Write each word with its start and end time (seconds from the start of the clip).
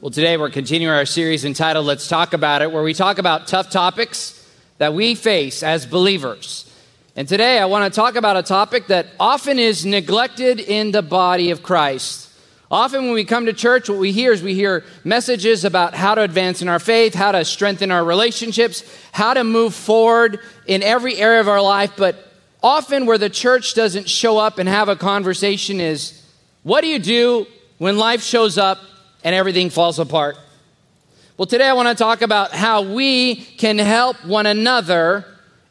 Well, 0.00 0.12
today 0.12 0.36
we're 0.36 0.50
continuing 0.50 0.94
our 0.94 1.04
series 1.04 1.44
entitled 1.44 1.84
Let's 1.84 2.06
Talk 2.06 2.32
About 2.32 2.62
It, 2.62 2.70
where 2.70 2.84
we 2.84 2.94
talk 2.94 3.18
about 3.18 3.48
tough 3.48 3.68
topics 3.68 4.48
that 4.76 4.94
we 4.94 5.16
face 5.16 5.64
as 5.64 5.86
believers. 5.86 6.72
And 7.16 7.26
today 7.26 7.58
I 7.58 7.64
want 7.64 7.92
to 7.92 8.00
talk 8.00 8.14
about 8.14 8.36
a 8.36 8.44
topic 8.44 8.86
that 8.86 9.08
often 9.18 9.58
is 9.58 9.84
neglected 9.84 10.60
in 10.60 10.92
the 10.92 11.02
body 11.02 11.50
of 11.50 11.64
Christ. 11.64 12.30
Often 12.70 13.06
when 13.06 13.12
we 13.12 13.24
come 13.24 13.46
to 13.46 13.52
church, 13.52 13.88
what 13.88 13.98
we 13.98 14.12
hear 14.12 14.32
is 14.32 14.40
we 14.40 14.54
hear 14.54 14.84
messages 15.02 15.64
about 15.64 15.94
how 15.94 16.14
to 16.14 16.22
advance 16.22 16.62
in 16.62 16.68
our 16.68 16.78
faith, 16.78 17.12
how 17.12 17.32
to 17.32 17.44
strengthen 17.44 17.90
our 17.90 18.04
relationships, 18.04 18.84
how 19.10 19.34
to 19.34 19.42
move 19.42 19.74
forward 19.74 20.38
in 20.68 20.84
every 20.84 21.16
area 21.16 21.40
of 21.40 21.48
our 21.48 21.60
life. 21.60 21.94
But 21.96 22.24
often 22.62 23.04
where 23.04 23.18
the 23.18 23.30
church 23.30 23.74
doesn't 23.74 24.08
show 24.08 24.38
up 24.38 24.60
and 24.60 24.68
have 24.68 24.88
a 24.88 24.94
conversation 24.94 25.80
is 25.80 26.24
what 26.62 26.82
do 26.82 26.86
you 26.86 27.00
do 27.00 27.48
when 27.78 27.98
life 27.98 28.22
shows 28.22 28.58
up 28.58 28.78
and 29.24 29.34
everything 29.34 29.70
falls 29.70 29.98
apart. 29.98 30.36
Well, 31.36 31.46
today 31.46 31.68
I 31.68 31.72
want 31.72 31.88
to 31.88 31.94
talk 31.94 32.22
about 32.22 32.52
how 32.52 32.82
we 32.82 33.36
can 33.36 33.78
help 33.78 34.24
one 34.24 34.46
another 34.46 35.24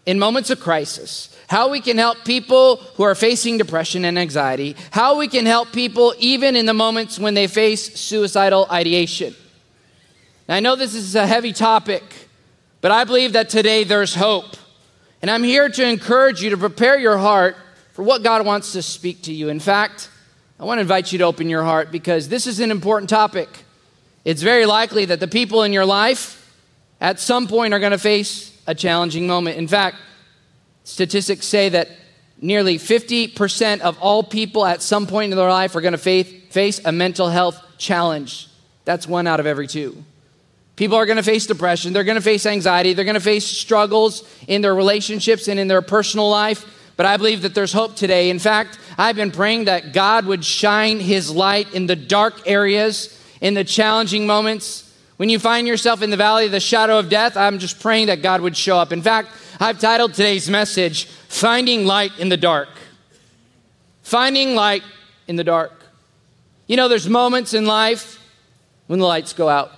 in 0.06 0.18
moments 0.18 0.50
of 0.50 0.62
crisis, 0.62 1.36
how 1.48 1.70
we 1.70 1.82
can 1.82 1.98
help 1.98 2.24
people 2.24 2.78
who 2.96 3.04
are 3.04 3.16
facing 3.16 3.58
depression 3.58 4.06
and 4.06 4.18
anxiety, 4.18 4.76
how 4.92 5.18
we 5.18 5.28
can 5.28 5.46
help 5.46 5.74
people 5.74 6.14
even 6.20 6.56
in 6.56 6.66
the 6.66 6.74
moments 6.74 7.20
when 7.20 7.34
they 7.34 7.48
face 7.48 8.00
suicidal 8.00 8.66
ideation. 8.72 9.36
Now, 10.48 10.56
I 10.56 10.60
know 10.62 10.78
this 10.78 10.96
is 10.96 11.16
a 11.16 11.28
heavy 11.28 11.52
topic, 11.52 12.04
but 12.80 12.92
I 12.92 13.04
believe 13.04 13.34
that 13.34 13.50
today 13.50 13.84
there's 13.84 14.16
hope. 14.16 14.56
And 15.22 15.30
I'm 15.30 15.44
here 15.44 15.68
to 15.68 15.86
encourage 15.86 16.42
you 16.42 16.52
to 16.52 16.58
prepare 16.58 16.98
your 16.98 17.18
heart 17.18 17.58
for 17.92 18.04
what 18.04 18.24
God 18.24 18.46
wants 18.46 18.72
to 18.74 18.82
speak 18.82 19.24
to 19.24 19.34
you. 19.34 19.50
In 19.50 19.60
fact, 19.60 20.10
I 20.60 20.66
want 20.66 20.80
to 20.80 20.82
invite 20.82 21.12
you 21.12 21.20
to 21.20 21.26
open 21.26 21.50
your 21.50 21.64
heart 21.64 21.92
because 21.92 22.30
this 22.30 22.48
is 22.48 22.60
an 22.60 22.72
important 22.72 23.10
topic. 23.10 23.48
It's 24.26 24.42
very 24.42 24.66
likely 24.66 25.06
that 25.06 25.20
the 25.20 25.28
people 25.28 25.62
in 25.62 25.72
your 25.72 25.86
life 25.86 26.56
at 27.00 27.20
some 27.20 27.48
point 27.48 27.76
are 27.76 27.80
going 27.80 27.92
to 27.92 28.00
face 28.00 28.60
a 28.66 28.74
challenging 28.74 29.28
moment. 29.28 29.58
In 29.58 29.68
fact, 29.68 29.98
statistics 30.84 31.46
say 31.46 31.70
that 31.70 31.90
nearly 32.42 32.80
50% 32.80 33.82
of 33.82 34.00
all 34.00 34.24
people 34.24 34.66
at 34.66 34.82
some 34.82 35.06
point 35.06 35.32
in 35.32 35.38
their 35.38 35.50
life 35.50 35.76
are 35.76 35.82
going 35.82 35.98
to 35.98 35.98
face, 35.98 36.82
a 36.84 36.92
mental 36.92 37.30
health 37.30 37.62
challenge. 37.78 38.48
That's 38.84 39.08
one 39.08 39.28
out 39.28 39.40
of 39.40 39.46
every 39.46 39.68
two. 39.68 40.04
People 40.76 40.98
are 40.98 41.06
going 41.06 41.18
to 41.18 41.24
face 41.24 41.46
depression, 41.46 41.94
they're 41.94 42.04
going 42.04 42.16
to 42.18 42.22
face 42.22 42.46
anxiety, 42.48 42.94
they're 42.94 43.06
going 43.06 43.16
to 43.16 43.20
face 43.20 43.46
struggles 43.46 44.28
in 44.48 44.62
their 44.62 44.74
relationships 44.74 45.48
and 45.48 45.60
in 45.60 45.68
their 45.68 45.82
personal 45.82 46.30
life. 46.30 46.66
But 46.98 47.06
I 47.06 47.16
believe 47.16 47.44
that 47.44 47.56
there's 47.56 47.72
hope 47.72 47.96
today. 47.96 48.30
In 48.30 48.40
fact, 48.40 48.80
I've 48.98 49.16
been 49.16 49.32
praying 49.32 49.66
that 49.66 49.94
God 49.94 50.26
would 50.26 50.44
shine 50.44 51.00
his 51.00 51.32
light 51.32 51.74
in 51.74 51.86
the 51.86 51.96
dark 51.96 52.42
areas, 52.48 53.18
in 53.40 53.54
the 53.54 53.64
challenging 53.64 54.26
moments. 54.26 54.84
When 55.18 55.30
you 55.30 55.40
find 55.40 55.68
yourself 55.68 56.02
in 56.02 56.10
the 56.10 56.18
valley 56.18 56.48
of 56.48 56.52
the 56.52 56.60
shadow 56.60 56.98
of 56.98 57.08
death, 57.08 57.38
I'm 57.38 57.60
just 57.60 57.80
praying 57.80 58.08
that 58.08 58.22
God 58.22 58.42
would 58.42 58.58
show 58.58 58.78
up. 58.78 58.92
In 58.92 59.02
fact, 59.02 59.30
I've 59.60 59.80
titled 59.80 60.14
today's 60.14 60.50
message, 60.50 61.06
Finding 61.06 61.86
Light 61.86 62.12
in 62.20 62.30
the 62.30 62.38
Dark. 62.38 62.70
Finding 64.02 64.56
Light 64.56 64.84
in 65.28 65.36
the 65.36 65.44
Dark. 65.44 65.74
You 66.68 66.78
know, 66.78 66.88
there's 66.88 67.08
moments 67.08 67.54
in 67.54 67.66
life 67.66 68.20
when 68.88 69.00
the 69.00 69.06
lights 69.06 69.34
go 69.34 69.50
out, 69.50 69.72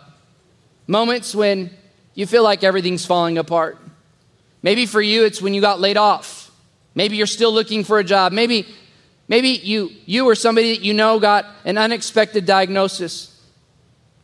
moments 0.88 1.36
when 1.36 1.72
you 2.14 2.26
feel 2.26 2.44
like 2.44 2.64
everything's 2.64 3.06
falling 3.06 3.38
apart. 3.38 3.78
Maybe 4.62 4.86
for 4.86 5.02
you, 5.02 5.26
it's 5.26 5.42
when 5.42 5.54
you 5.54 5.62
got 5.62 5.80
laid 5.80 5.98
off. 5.98 6.49
Maybe 6.96 7.18
you're 7.18 7.28
still 7.28 7.54
looking 7.54 7.84
for 7.84 8.00
a 8.00 8.04
job. 8.04 8.32
Maybe, 8.32 8.68
maybe 9.28 9.50
you, 9.50 9.92
you 10.06 10.26
or 10.26 10.36
somebody 10.36 10.76
that 10.76 10.84
you 10.84 10.94
know 10.94 11.20
got 11.20 11.46
an 11.66 11.78
unexpected 11.78 12.46
diagnosis. 12.46 13.36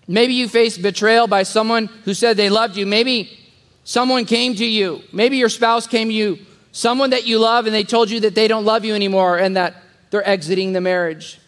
Maybe 0.08 0.34
you 0.34 0.48
faced 0.48 0.82
betrayal 0.82 1.28
by 1.28 1.44
someone 1.44 1.88
who 2.06 2.14
said 2.14 2.38
they 2.38 2.50
loved 2.50 2.78
you. 2.78 2.86
Maybe 2.86 3.38
someone 3.84 4.26
came 4.26 4.56
to 4.56 4.66
you. 4.66 5.02
Maybe 5.12 5.38
your 5.38 5.50
spouse 5.50 5.88
came 5.88 6.10
to 6.10 6.14
you. 6.14 6.40
Someone 6.72 7.12
that 7.12 7.26
you 7.26 7.40
love 7.40 7.66
and 7.66 7.74
they 7.74 7.84
told 7.84 8.10
you 8.10 8.20
that 8.22 8.36
they 8.36 8.48
don't 8.48 8.66
love 8.66 8.84
you 8.84 8.94
anymore 8.94 9.38
and 9.38 9.56
that 9.56 9.76
they're 10.10 10.28
exiting 10.28 10.74
the 10.74 10.82
marriage. 10.82 11.40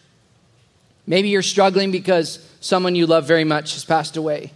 Maybe 1.06 1.28
you're 1.28 1.42
struggling 1.42 1.90
because 1.90 2.44
someone 2.60 2.94
you 2.94 3.06
love 3.06 3.26
very 3.26 3.44
much 3.44 3.74
has 3.74 3.84
passed 3.84 4.16
away. 4.16 4.52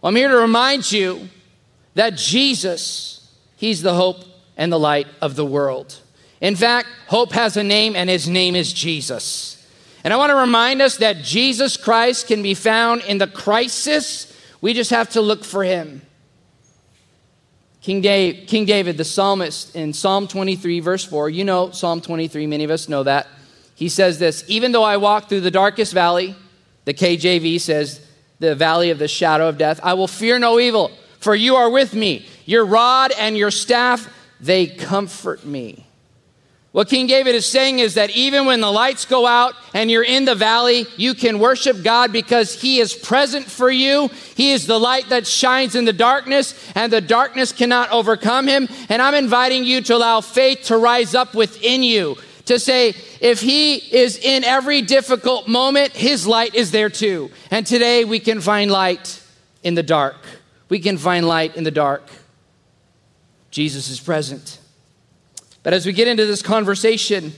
Well, 0.00 0.10
I'm 0.10 0.16
here 0.16 0.28
to 0.28 0.36
remind 0.36 0.90
you 0.92 1.28
that 1.94 2.16
Jesus, 2.16 3.30
He's 3.56 3.82
the 3.82 3.94
hope 3.94 4.24
and 4.56 4.72
the 4.72 4.78
light 4.78 5.06
of 5.20 5.36
the 5.36 5.44
world. 5.44 6.00
In 6.40 6.56
fact, 6.56 6.88
hope 7.08 7.32
has 7.32 7.56
a 7.56 7.64
name, 7.64 7.96
and 7.96 8.10
his 8.10 8.28
name 8.28 8.54
is 8.54 8.72
Jesus. 8.72 9.66
And 10.04 10.12
I 10.12 10.16
want 10.16 10.30
to 10.30 10.36
remind 10.36 10.82
us 10.82 10.98
that 10.98 11.22
Jesus 11.22 11.76
Christ 11.76 12.26
can 12.26 12.42
be 12.42 12.54
found 12.54 13.02
in 13.02 13.18
the 13.18 13.26
crisis. 13.26 14.30
We 14.60 14.74
just 14.74 14.90
have 14.90 15.10
to 15.10 15.20
look 15.20 15.44
for 15.44 15.64
him. 15.64 16.02
King, 17.80 18.00
Dave, 18.00 18.46
King 18.46 18.64
David, 18.64 18.96
the 18.96 19.04
psalmist, 19.04 19.74
in 19.76 19.92
Psalm 19.92 20.26
23, 20.26 20.80
verse 20.80 21.04
4, 21.04 21.28
you 21.28 21.44
know 21.44 21.70
Psalm 21.70 22.00
23, 22.00 22.46
many 22.46 22.64
of 22.64 22.70
us 22.70 22.88
know 22.88 23.02
that. 23.02 23.26
He 23.74 23.88
says 23.88 24.18
this 24.18 24.44
Even 24.48 24.72
though 24.72 24.82
I 24.82 24.96
walk 24.96 25.28
through 25.28 25.42
the 25.42 25.50
darkest 25.50 25.92
valley, 25.92 26.34
the 26.84 26.94
KJV 26.94 27.60
says, 27.60 28.00
the 28.40 28.54
valley 28.54 28.90
of 28.90 28.98
the 28.98 29.08
shadow 29.08 29.48
of 29.48 29.58
death, 29.58 29.80
I 29.82 29.94
will 29.94 30.08
fear 30.08 30.38
no 30.38 30.58
evil, 30.58 30.90
for 31.20 31.34
you 31.34 31.56
are 31.56 31.70
with 31.70 31.94
me. 31.94 32.26
Your 32.46 32.64
rod 32.64 33.12
and 33.18 33.36
your 33.36 33.50
staff, 33.50 34.08
they 34.40 34.66
comfort 34.66 35.44
me. 35.44 35.86
What 36.74 36.88
King 36.88 37.06
David 37.06 37.36
is 37.36 37.46
saying 37.46 37.78
is 37.78 37.94
that 37.94 38.10
even 38.10 38.46
when 38.46 38.60
the 38.60 38.72
lights 38.72 39.04
go 39.04 39.28
out 39.28 39.54
and 39.74 39.88
you're 39.88 40.02
in 40.02 40.24
the 40.24 40.34
valley, 40.34 40.86
you 40.96 41.14
can 41.14 41.38
worship 41.38 41.84
God 41.84 42.12
because 42.12 42.60
He 42.60 42.80
is 42.80 42.94
present 42.94 43.46
for 43.46 43.70
you. 43.70 44.08
He 44.34 44.50
is 44.50 44.66
the 44.66 44.80
light 44.80 45.08
that 45.10 45.24
shines 45.24 45.76
in 45.76 45.84
the 45.84 45.92
darkness, 45.92 46.52
and 46.74 46.92
the 46.92 47.00
darkness 47.00 47.52
cannot 47.52 47.92
overcome 47.92 48.48
Him. 48.48 48.66
And 48.88 49.00
I'm 49.00 49.14
inviting 49.14 49.62
you 49.62 49.82
to 49.82 49.94
allow 49.94 50.20
faith 50.20 50.62
to 50.64 50.76
rise 50.76 51.14
up 51.14 51.32
within 51.32 51.84
you, 51.84 52.16
to 52.46 52.58
say, 52.58 52.96
if 53.20 53.40
He 53.40 53.76
is 53.76 54.18
in 54.18 54.42
every 54.42 54.82
difficult 54.82 55.46
moment, 55.46 55.92
His 55.92 56.26
light 56.26 56.56
is 56.56 56.72
there 56.72 56.90
too. 56.90 57.30
And 57.52 57.64
today 57.64 58.04
we 58.04 58.18
can 58.18 58.40
find 58.40 58.68
light 58.68 59.22
in 59.62 59.76
the 59.76 59.84
dark. 59.84 60.16
We 60.68 60.80
can 60.80 60.98
find 60.98 61.24
light 61.24 61.54
in 61.54 61.62
the 61.62 61.70
dark. 61.70 62.02
Jesus 63.54 63.88
is 63.88 64.00
present. 64.00 64.58
But 65.62 65.74
as 65.74 65.86
we 65.86 65.92
get 65.92 66.08
into 66.08 66.26
this 66.26 66.42
conversation, 66.42 67.32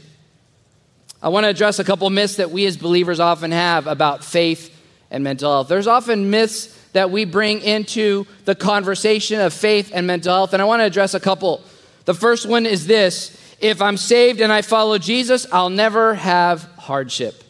I 1.21 1.29
want 1.29 1.45
to 1.45 1.51
address 1.51 1.79
a 1.79 1.85
couple 1.85 2.09
myths 2.09 2.37
that 2.37 2.51
we 2.51 2.65
as 2.65 2.79
believers 2.79 3.21
often 3.21 3.53
have 3.53 3.87
about 3.87 4.25
faith 4.25 4.75
and 5.11 5.23
mental 5.23 5.53
health. 5.53 5.69
There's 5.69 5.87
often 5.87 6.31
myths 6.31 6.75
that 6.95 7.11
we 7.11 7.27
bring 7.27 7.61
into 7.61 8.27
the 8.47 8.55
conversation 8.55 9.43
of 9.43 9.53
faith 9.53 9.91
and 9.93 10.07
mental 10.07 10.33
health, 10.33 10.55
and 10.55 10.63
I 10.63 10.65
want 10.65 10.81
to 10.81 10.87
address 10.87 11.13
a 11.13 11.21
couple. 11.21 11.63
The 12.07 12.15
first 12.15 12.47
one 12.47 12.65
is 12.65 12.87
this 12.87 13.39
if 13.61 13.83
I'm 13.83 13.99
saved 13.99 14.41
and 14.41 14.51
I 14.51 14.63
follow 14.63 14.97
Jesus, 14.97 15.47
I'll 15.53 15.69
never 15.69 16.15
have 16.15 16.63
hardship. 16.79 17.45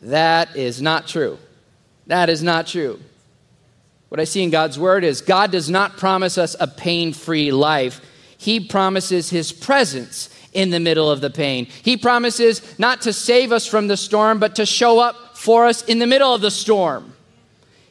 That 0.00 0.56
is 0.56 0.80
not 0.80 1.08
true. 1.08 1.36
That 2.06 2.30
is 2.30 2.42
not 2.42 2.68
true. 2.68 3.00
What 4.08 4.20
I 4.20 4.24
see 4.24 4.42
in 4.42 4.50
God's 4.50 4.78
word 4.78 5.04
is 5.04 5.20
God 5.20 5.50
does 5.50 5.68
not 5.68 5.96
promise 5.96 6.38
us 6.38 6.54
a 6.60 6.66
pain 6.66 7.12
free 7.12 7.50
life. 7.50 8.00
He 8.38 8.60
promises 8.60 9.30
His 9.30 9.52
presence 9.52 10.30
in 10.52 10.70
the 10.70 10.80
middle 10.80 11.10
of 11.10 11.20
the 11.20 11.30
pain. 11.30 11.66
He 11.82 11.96
promises 11.96 12.78
not 12.78 13.02
to 13.02 13.12
save 13.12 13.52
us 13.52 13.66
from 13.66 13.88
the 13.88 13.96
storm, 13.96 14.38
but 14.38 14.56
to 14.56 14.66
show 14.66 15.00
up 15.00 15.36
for 15.36 15.66
us 15.66 15.82
in 15.84 15.98
the 15.98 16.06
middle 16.06 16.34
of 16.34 16.40
the 16.40 16.50
storm. 16.50 17.14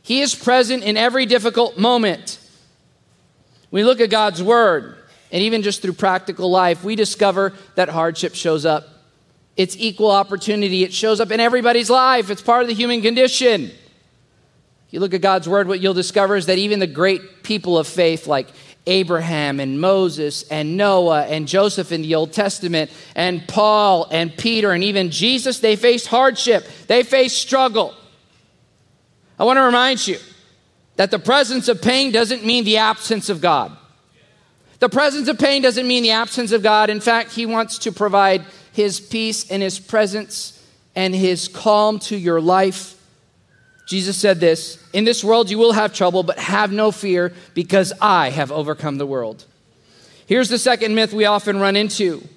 He 0.01 0.21
is 0.21 0.33
present 0.33 0.83
in 0.83 0.97
every 0.97 1.25
difficult 1.25 1.77
moment. 1.77 2.39
We 3.69 3.83
look 3.83 3.99
at 3.99 4.09
God's 4.09 4.41
word, 4.41 4.97
and 5.31 5.43
even 5.43 5.63
just 5.63 5.81
through 5.81 5.93
practical 5.93 6.49
life, 6.49 6.83
we 6.83 6.95
discover 6.95 7.53
that 7.75 7.89
hardship 7.89 8.35
shows 8.35 8.65
up. 8.65 8.87
It's 9.57 9.75
equal 9.77 10.11
opportunity, 10.11 10.83
it 10.83 10.93
shows 10.93 11.19
up 11.19 11.31
in 11.31 11.39
everybody's 11.39 11.89
life, 11.89 12.29
it's 12.29 12.41
part 12.41 12.61
of 12.61 12.67
the 12.67 12.73
human 12.73 13.01
condition 13.01 13.71
you 14.95 15.01
look 15.01 15.13
at 15.13 15.19
God's 15.19 15.49
word, 15.49 15.67
what 15.67 15.81
you'll 15.81 15.93
discover 15.93 16.37
is 16.37 16.45
that 16.45 16.57
even 16.57 16.79
the 16.79 16.87
great 16.87 17.43
people 17.43 17.77
of 17.77 17.85
faith, 17.85 18.27
like 18.27 18.47
Abraham 18.87 19.59
and 19.59 19.81
Moses 19.81 20.43
and 20.43 20.77
Noah 20.77 21.25
and 21.25 21.49
Joseph 21.49 21.91
in 21.91 22.01
the 22.01 22.15
Old 22.15 22.31
Testament 22.31 22.89
and 23.13 23.45
Paul 23.45 24.07
and 24.09 24.35
Peter 24.37 24.71
and 24.71 24.85
even 24.85 25.11
Jesus, 25.11 25.59
they 25.59 25.75
faced 25.75 26.07
hardship, 26.07 26.65
they 26.87 27.03
faced 27.03 27.35
struggle. 27.35 27.93
I 29.37 29.43
want 29.43 29.57
to 29.57 29.63
remind 29.63 30.07
you 30.07 30.17
that 30.95 31.11
the 31.11 31.19
presence 31.19 31.67
of 31.67 31.81
pain 31.81 32.13
doesn't 32.13 32.45
mean 32.45 32.63
the 32.63 32.77
absence 32.77 33.27
of 33.27 33.41
God. 33.41 33.75
The 34.79 34.87
presence 34.87 35.27
of 35.27 35.37
pain 35.37 35.61
doesn't 35.61 35.85
mean 35.85 36.03
the 36.03 36.11
absence 36.11 36.53
of 36.53 36.63
God. 36.63 36.89
In 36.89 37.01
fact, 37.01 37.33
He 37.33 37.45
wants 37.45 37.79
to 37.79 37.91
provide 37.91 38.45
His 38.71 39.01
peace 39.01 39.51
and 39.51 39.61
His 39.61 39.77
presence 39.77 40.65
and 40.95 41.13
His 41.13 41.49
calm 41.49 41.99
to 41.99 42.15
your 42.15 42.39
life 42.39 42.94
Jesus 43.85 44.17
said 44.17 44.39
this 44.39 44.83
In 44.93 45.03
this 45.03 45.23
world 45.23 45.49
you 45.49 45.57
will 45.57 45.73
have 45.73 45.93
trouble, 45.93 46.23
but 46.23 46.39
have 46.39 46.71
no 46.71 46.91
fear 46.91 47.33
because 47.53 47.93
I 48.01 48.29
have 48.29 48.51
overcome 48.51 48.97
the 48.97 49.05
world. 49.05 49.45
Here's 50.27 50.49
the 50.49 50.57
second 50.57 50.95
myth 50.95 51.13
we 51.13 51.25
often 51.25 51.59
run 51.59 51.75
into 51.75 52.27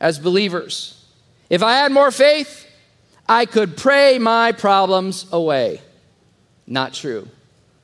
as 0.00 0.18
believers 0.18 0.96
if 1.48 1.62
I 1.62 1.74
had 1.74 1.92
more 1.92 2.10
faith, 2.10 2.66
I 3.28 3.46
could 3.46 3.76
pray 3.76 4.18
my 4.18 4.52
problems 4.52 5.26
away. 5.32 5.80
Not 6.66 6.92
true. 6.92 7.28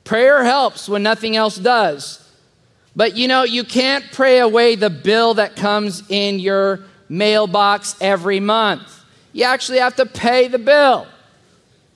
Prayer 0.03 0.43
helps 0.43 0.89
when 0.89 1.03
nothing 1.03 1.35
else 1.35 1.55
does. 1.55 2.19
But 2.95 3.15
you 3.15 3.27
know, 3.27 3.43
you 3.43 3.63
can't 3.63 4.03
pray 4.11 4.39
away 4.39 4.75
the 4.75 4.89
bill 4.89 5.35
that 5.35 5.55
comes 5.55 6.03
in 6.09 6.39
your 6.39 6.81
mailbox 7.09 7.95
every 8.01 8.39
month. 8.39 9.03
You 9.31 9.45
actually 9.45 9.79
have 9.79 9.95
to 9.95 10.05
pay 10.05 10.47
the 10.47 10.59
bill. 10.59 11.07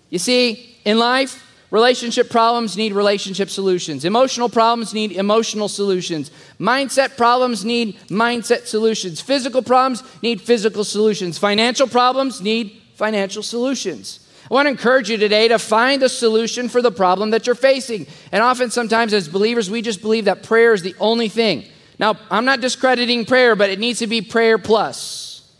You 0.09 0.19
see, 0.19 0.66
in 0.87 0.97
life, 0.97 1.43
relationship 1.69 2.29
problems 2.29 2.77
need 2.77 2.93
relationship 2.93 3.49
solutions. 3.49 4.05
Emotional 4.05 4.47
problems 4.47 4.93
need 4.93 5.11
emotional 5.11 5.67
solutions. 5.67 6.31
Mindset 6.61 7.17
problems 7.17 7.65
need 7.65 7.99
mindset 8.07 8.67
solutions. 8.67 9.19
Physical 9.19 9.61
problems 9.61 10.01
need 10.23 10.39
physical 10.39 10.85
solutions. 10.85 11.37
Financial 11.37 11.87
problems 11.87 12.39
need 12.39 12.81
financial 12.95 13.43
solutions. 13.43 14.25
I 14.49 14.53
want 14.53 14.67
to 14.67 14.69
encourage 14.69 15.09
you 15.09 15.17
today 15.17 15.49
to 15.49 15.59
find 15.59 16.01
a 16.03 16.07
solution 16.07 16.69
for 16.69 16.81
the 16.81 16.89
problem 16.91 17.31
that 17.31 17.45
you're 17.45 17.55
facing. 17.55 18.07
And 18.31 18.41
often, 18.41 18.71
sometimes 18.71 19.11
as 19.11 19.27
believers, 19.27 19.69
we 19.69 19.81
just 19.81 20.01
believe 20.01 20.23
that 20.23 20.41
prayer 20.41 20.71
is 20.71 20.83
the 20.83 20.95
only 21.01 21.27
thing. 21.27 21.65
Now, 21.99 22.15
I'm 22.31 22.45
not 22.45 22.61
discrediting 22.61 23.25
prayer, 23.25 23.57
but 23.57 23.69
it 23.69 23.77
needs 23.77 23.99
to 23.99 24.07
be 24.07 24.21
prayer 24.21 24.57
plus. 24.57 25.51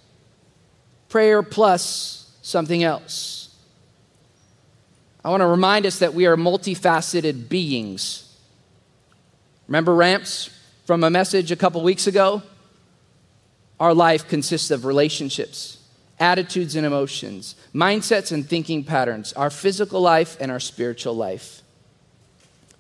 Prayer 1.10 1.44
plus 1.44 2.32
something 2.42 2.82
else. 2.82 3.37
I 5.24 5.30
want 5.30 5.42
to 5.42 5.48
remind 5.48 5.86
us 5.86 6.00
that 6.00 6.14
we 6.14 6.26
are 6.26 6.38
multifaceted 6.38 7.50
beings. 7.50 8.36
Remember 9.68 9.94
ramps 9.94 10.50
from 10.86 11.04
a 11.04 11.10
message 11.10 11.52
a 11.52 11.56
couple 11.56 11.82
weeks 11.84 12.08
ago? 12.08 12.42
Our 13.80 13.94
life 13.94 14.28
consists 14.28 14.72
of 14.72 14.86
relationships 14.86 15.76
attitudes 16.20 16.76
and 16.76 16.84
emotions, 16.84 17.56
mindsets 17.76 18.32
and 18.32 18.48
thinking 18.48 18.84
patterns, 18.84 19.34
our 19.34 19.52
physical 19.52 20.02
life 20.02 20.36
and 20.40 20.52
our 20.52 20.60
spiritual 20.60 21.16
life. 21.16 21.62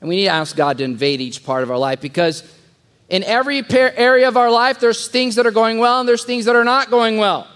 And 0.02 0.10
we 0.10 0.18
need 0.18 0.24
to 0.24 0.32
ask 0.32 0.56
God 0.56 0.80
to 0.80 0.84
invade 0.84 1.22
each 1.22 1.44
part 1.44 1.62
of 1.62 1.70
our 1.70 1.78
life 1.78 2.02
because 2.02 2.44
in 3.10 3.24
every 3.24 3.64
area 3.70 4.28
of 4.28 4.38
our 4.38 4.52
life, 4.52 4.80
there's 4.80 5.08
things 5.08 5.36
that 5.36 5.46
are 5.46 5.52
going 5.52 5.80
well 5.80 6.00
and 6.00 6.10
there's 6.10 6.24
things 6.24 6.46
that 6.46 6.56
are 6.56 6.64
not 6.64 6.90
going 6.90 7.18
well. 7.18 7.48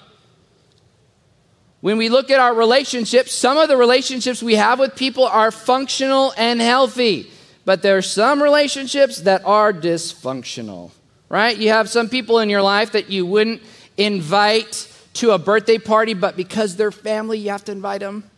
When 1.81 1.97
we 1.97 2.09
look 2.09 2.29
at 2.29 2.39
our 2.39 2.53
relationships, 2.53 3.33
some 3.33 3.57
of 3.57 3.67
the 3.67 3.75
relationships 3.75 4.41
we 4.41 4.55
have 4.55 4.79
with 4.79 4.95
people 4.95 5.25
are 5.25 5.51
functional 5.51 6.31
and 6.37 6.61
healthy, 6.61 7.29
but 7.65 7.81
there 7.81 7.97
are 7.97 8.03
some 8.03 8.41
relationships 8.41 9.21
that 9.21 9.43
are 9.45 9.73
dysfunctional, 9.73 10.91
right? 11.27 11.57
You 11.57 11.69
have 11.69 11.89
some 11.89 12.07
people 12.07 12.39
in 12.39 12.49
your 12.49 12.61
life 12.61 12.91
that 12.91 13.09
you 13.09 13.25
wouldn't 13.25 13.63
invite 13.97 14.87
to 15.13 15.31
a 15.31 15.39
birthday 15.39 15.79
party, 15.79 16.13
but 16.13 16.37
because 16.37 16.75
they're 16.75 16.91
family, 16.91 17.39
you 17.39 17.49
have 17.49 17.65
to 17.65 17.71
invite 17.71 18.01
them? 18.01 18.29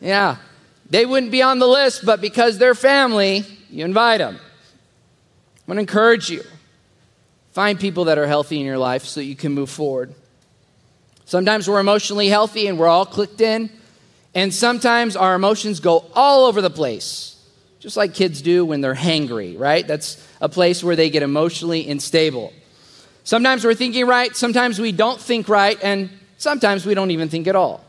Yeah. 0.00 0.36
They 0.90 1.06
wouldn't 1.06 1.32
be 1.32 1.42
on 1.42 1.58
the 1.58 1.66
list, 1.66 2.04
but 2.04 2.20
because 2.20 2.58
they're 2.58 2.74
family, 2.74 3.44
you 3.70 3.84
invite 3.84 4.18
them. 4.18 4.36
I'm 4.36 5.66
going 5.66 5.76
to 5.76 5.80
encourage 5.80 6.30
you. 6.30 6.42
Find 7.52 7.80
people 7.80 8.04
that 8.04 8.18
are 8.18 8.26
healthy 8.26 8.60
in 8.60 8.66
your 8.66 8.78
life 8.78 9.04
so 9.04 9.20
you 9.20 9.36
can 9.36 9.52
move 9.52 9.70
forward. 9.70 10.14
Sometimes 11.30 11.70
we're 11.70 11.78
emotionally 11.78 12.26
healthy 12.26 12.66
and 12.66 12.76
we're 12.76 12.88
all 12.88 13.06
clicked 13.06 13.40
in, 13.40 13.70
and 14.34 14.52
sometimes 14.52 15.14
our 15.14 15.36
emotions 15.36 15.78
go 15.78 16.04
all 16.16 16.46
over 16.46 16.60
the 16.60 16.70
place, 16.70 17.40
just 17.78 17.96
like 17.96 18.14
kids 18.14 18.42
do 18.42 18.64
when 18.64 18.80
they're 18.80 18.96
hangry, 18.96 19.56
right? 19.56 19.86
That's 19.86 20.26
a 20.40 20.48
place 20.48 20.82
where 20.82 20.96
they 20.96 21.08
get 21.08 21.22
emotionally 21.22 21.88
unstable. 21.88 22.52
Sometimes 23.22 23.64
we're 23.64 23.76
thinking 23.76 24.08
right, 24.08 24.34
sometimes 24.34 24.80
we 24.80 24.90
don't 24.90 25.20
think 25.20 25.48
right, 25.48 25.78
and 25.84 26.10
sometimes 26.36 26.84
we 26.84 26.94
don't 26.94 27.12
even 27.12 27.28
think 27.28 27.46
at 27.46 27.54
all. 27.54 27.84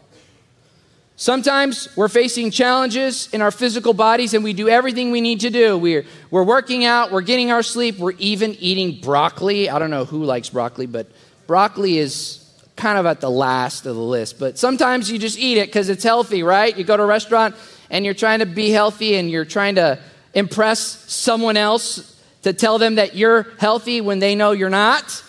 Sometimes 1.16 1.90
we're 1.98 2.10
facing 2.10 2.52
challenges 2.52 3.28
in 3.34 3.42
our 3.42 3.50
physical 3.50 3.94
bodies 3.94 4.36
and 4.36 4.44
we 4.44 4.54
do 4.54 4.70
everything 4.70 5.10
we 5.10 5.20
need 5.20 5.40
to 5.40 5.50
do. 5.50 5.80
We're, 5.80 6.06
we're 6.30 6.44
working 6.44 6.86
out, 6.86 7.12
we're 7.12 7.22
getting 7.22 7.52
our 7.52 7.64
sleep, 7.64 7.98
we're 7.98 8.12
even 8.20 8.54
eating 8.60 9.02
broccoli. 9.02 9.68
I 9.68 9.80
don't 9.80 9.90
know 9.90 10.06
who 10.06 10.26
likes 10.26 10.50
broccoli, 10.50 10.86
but 10.86 11.08
broccoli 11.48 11.98
is 11.98 12.41
kind 12.82 12.98
of 12.98 13.06
at 13.06 13.22
the 13.22 13.30
last 13.30 13.86
of 13.86 13.96
the 13.96 14.02
list. 14.02 14.40
But 14.40 14.58
sometimes 14.58 15.12
you 15.12 15.20
just 15.20 15.38
eat 15.38 15.58
it 15.58 15.68
because 15.68 15.88
it's 15.88 16.04
healthy, 16.04 16.42
right? 16.42 16.76
You 16.76 16.84
go 16.84 16.98
to 16.98 17.04
a 17.04 17.06
restaurant 17.06 17.56
and 17.92 18.04
you're 18.04 18.16
trying 18.16 18.40
to 18.40 18.48
be 18.48 18.72
healthy 18.72 19.16
and 19.16 19.30
you're 19.30 19.46
trying 19.46 19.76
to 19.76 20.00
impress 20.34 20.80
someone 20.80 21.58
else 21.58 22.20
to 22.42 22.54
tell 22.54 22.80
them 22.80 22.96
that 22.96 23.16
you're 23.16 23.46
healthy 23.60 24.02
when 24.02 24.18
they 24.18 24.34
know 24.34 24.52
you're 24.52 24.72
not. 24.72 25.24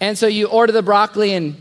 And 0.00 0.18
so 0.18 0.26
you 0.26 0.48
order 0.48 0.72
the 0.72 0.82
broccoli 0.82 1.32
and 1.32 1.60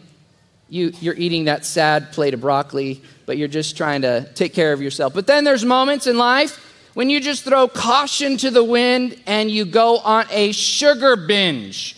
you, 0.68 0.92
you're 1.00 1.16
eating 1.16 1.46
that 1.46 1.66
sad 1.66 2.12
plate 2.12 2.34
of 2.34 2.42
broccoli, 2.42 3.02
but 3.26 3.38
you're 3.38 3.48
just 3.48 3.78
trying 3.78 4.02
to 4.02 4.30
take 4.36 4.54
care 4.54 4.74
of 4.74 4.82
yourself. 4.82 5.14
But 5.14 5.28
then 5.28 5.46
there's 5.46 5.64
moments 5.64 6.08
in 6.08 6.18
life 6.18 6.92
when 6.94 7.10
you 7.10 7.22
just 7.22 7.46
throw 7.46 7.70
caution 7.70 8.36
to 8.38 8.52
the 8.52 8.66
wind 8.66 9.18
and 9.26 9.50
you 9.50 9.64
go 9.64 10.00
on 10.00 10.26
a 10.30 10.52
sugar 10.52 11.16
binge. 11.16 11.96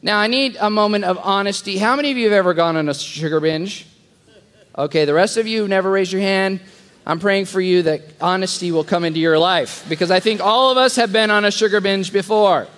Now, 0.00 0.18
I 0.18 0.28
need 0.28 0.56
a 0.60 0.70
moment 0.70 1.04
of 1.04 1.18
honesty. 1.18 1.78
How 1.78 1.96
many 1.96 2.10
of 2.10 2.16
you 2.16 2.24
have 2.24 2.32
ever 2.32 2.54
gone 2.54 2.76
on 2.76 2.88
a 2.88 2.94
sugar 2.94 3.40
binge? 3.40 3.86
Okay, 4.76 5.04
the 5.04 5.14
rest 5.14 5.36
of 5.36 5.46
you 5.46 5.66
never 5.66 5.90
raised 5.90 6.12
your 6.12 6.22
hand. 6.22 6.60
I'm 7.04 7.18
praying 7.18 7.46
for 7.46 7.60
you 7.60 7.82
that 7.82 8.02
honesty 8.20 8.70
will 8.70 8.84
come 8.84 9.04
into 9.04 9.18
your 9.18 9.38
life 9.38 9.84
because 9.88 10.10
I 10.10 10.20
think 10.20 10.40
all 10.40 10.70
of 10.70 10.76
us 10.76 10.96
have 10.96 11.10
been 11.10 11.30
on 11.30 11.44
a 11.44 11.50
sugar 11.50 11.80
binge 11.80 12.12
before. 12.12 12.68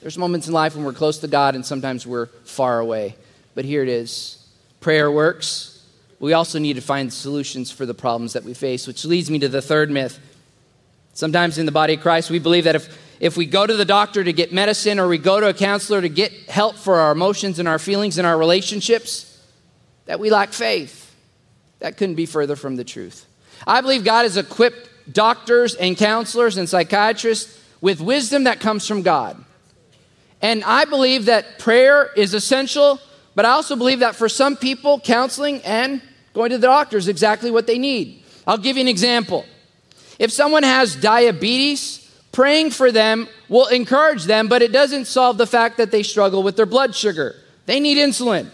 There's 0.00 0.18
moments 0.18 0.46
in 0.46 0.52
life 0.52 0.76
when 0.76 0.84
we're 0.84 0.92
close 0.92 1.18
to 1.18 1.28
God 1.28 1.54
and 1.54 1.64
sometimes 1.64 2.06
we're 2.06 2.26
far 2.44 2.80
away. 2.80 3.16
But 3.54 3.64
here 3.64 3.82
it 3.82 3.88
is 3.88 4.46
prayer 4.80 5.10
works. 5.10 5.84
We 6.20 6.32
also 6.32 6.58
need 6.58 6.74
to 6.74 6.82
find 6.82 7.12
solutions 7.12 7.70
for 7.70 7.86
the 7.86 7.94
problems 7.94 8.32
that 8.32 8.44
we 8.44 8.54
face, 8.54 8.86
which 8.86 9.04
leads 9.04 9.30
me 9.30 9.38
to 9.38 9.48
the 9.48 9.62
third 9.62 9.90
myth. 9.90 10.18
Sometimes 11.14 11.58
in 11.58 11.66
the 11.66 11.72
body 11.72 11.94
of 11.94 12.00
Christ, 12.00 12.30
we 12.30 12.38
believe 12.38 12.64
that 12.64 12.76
if, 12.76 12.88
if 13.20 13.36
we 13.36 13.46
go 13.46 13.66
to 13.66 13.76
the 13.76 13.84
doctor 13.84 14.22
to 14.22 14.32
get 14.32 14.52
medicine 14.52 14.98
or 14.98 15.08
we 15.08 15.18
go 15.18 15.40
to 15.40 15.48
a 15.48 15.54
counselor 15.54 16.00
to 16.00 16.08
get 16.08 16.32
help 16.48 16.76
for 16.76 16.96
our 16.96 17.12
emotions 17.12 17.58
and 17.58 17.68
our 17.68 17.78
feelings 17.78 18.18
and 18.18 18.26
our 18.26 18.38
relationships, 18.38 19.40
that 20.06 20.20
we 20.20 20.30
lack 20.30 20.52
faith. 20.52 21.14
That 21.80 21.96
couldn't 21.96 22.16
be 22.16 22.26
further 22.26 22.56
from 22.56 22.76
the 22.76 22.84
truth. 22.84 23.26
I 23.66 23.80
believe 23.80 24.04
God 24.04 24.22
has 24.22 24.36
equipped 24.36 25.12
doctors 25.12 25.74
and 25.74 25.96
counselors 25.96 26.56
and 26.56 26.68
psychiatrists 26.68 27.60
with 27.80 28.00
wisdom 28.00 28.44
that 28.44 28.60
comes 28.60 28.86
from 28.86 29.02
God. 29.02 29.44
And 30.40 30.62
I 30.64 30.84
believe 30.84 31.26
that 31.26 31.58
prayer 31.58 32.10
is 32.16 32.34
essential, 32.34 33.00
but 33.34 33.44
I 33.44 33.50
also 33.50 33.76
believe 33.76 34.00
that 34.00 34.14
for 34.14 34.28
some 34.28 34.56
people, 34.56 35.00
counseling 35.00 35.60
and 35.62 36.00
going 36.34 36.50
to 36.50 36.58
the 36.58 36.66
doctor 36.66 36.96
is 36.96 37.08
exactly 37.08 37.50
what 37.50 37.66
they 37.66 37.78
need. 37.78 38.22
I'll 38.46 38.58
give 38.58 38.76
you 38.76 38.82
an 38.82 38.88
example. 38.88 39.44
If 40.18 40.32
someone 40.32 40.62
has 40.62 40.96
diabetes, 40.96 42.07
praying 42.38 42.70
for 42.70 42.92
them 42.92 43.26
will 43.48 43.66
encourage 43.66 44.22
them, 44.22 44.46
but 44.46 44.62
it 44.62 44.70
doesn't 44.70 45.06
solve 45.06 45.36
the 45.38 45.46
fact 45.46 45.76
that 45.76 45.90
they 45.90 46.04
struggle 46.04 46.40
with 46.40 46.54
their 46.54 46.66
blood 46.66 46.94
sugar. 46.94 47.34
They 47.66 47.80
need 47.80 47.98
insulin. 47.98 48.48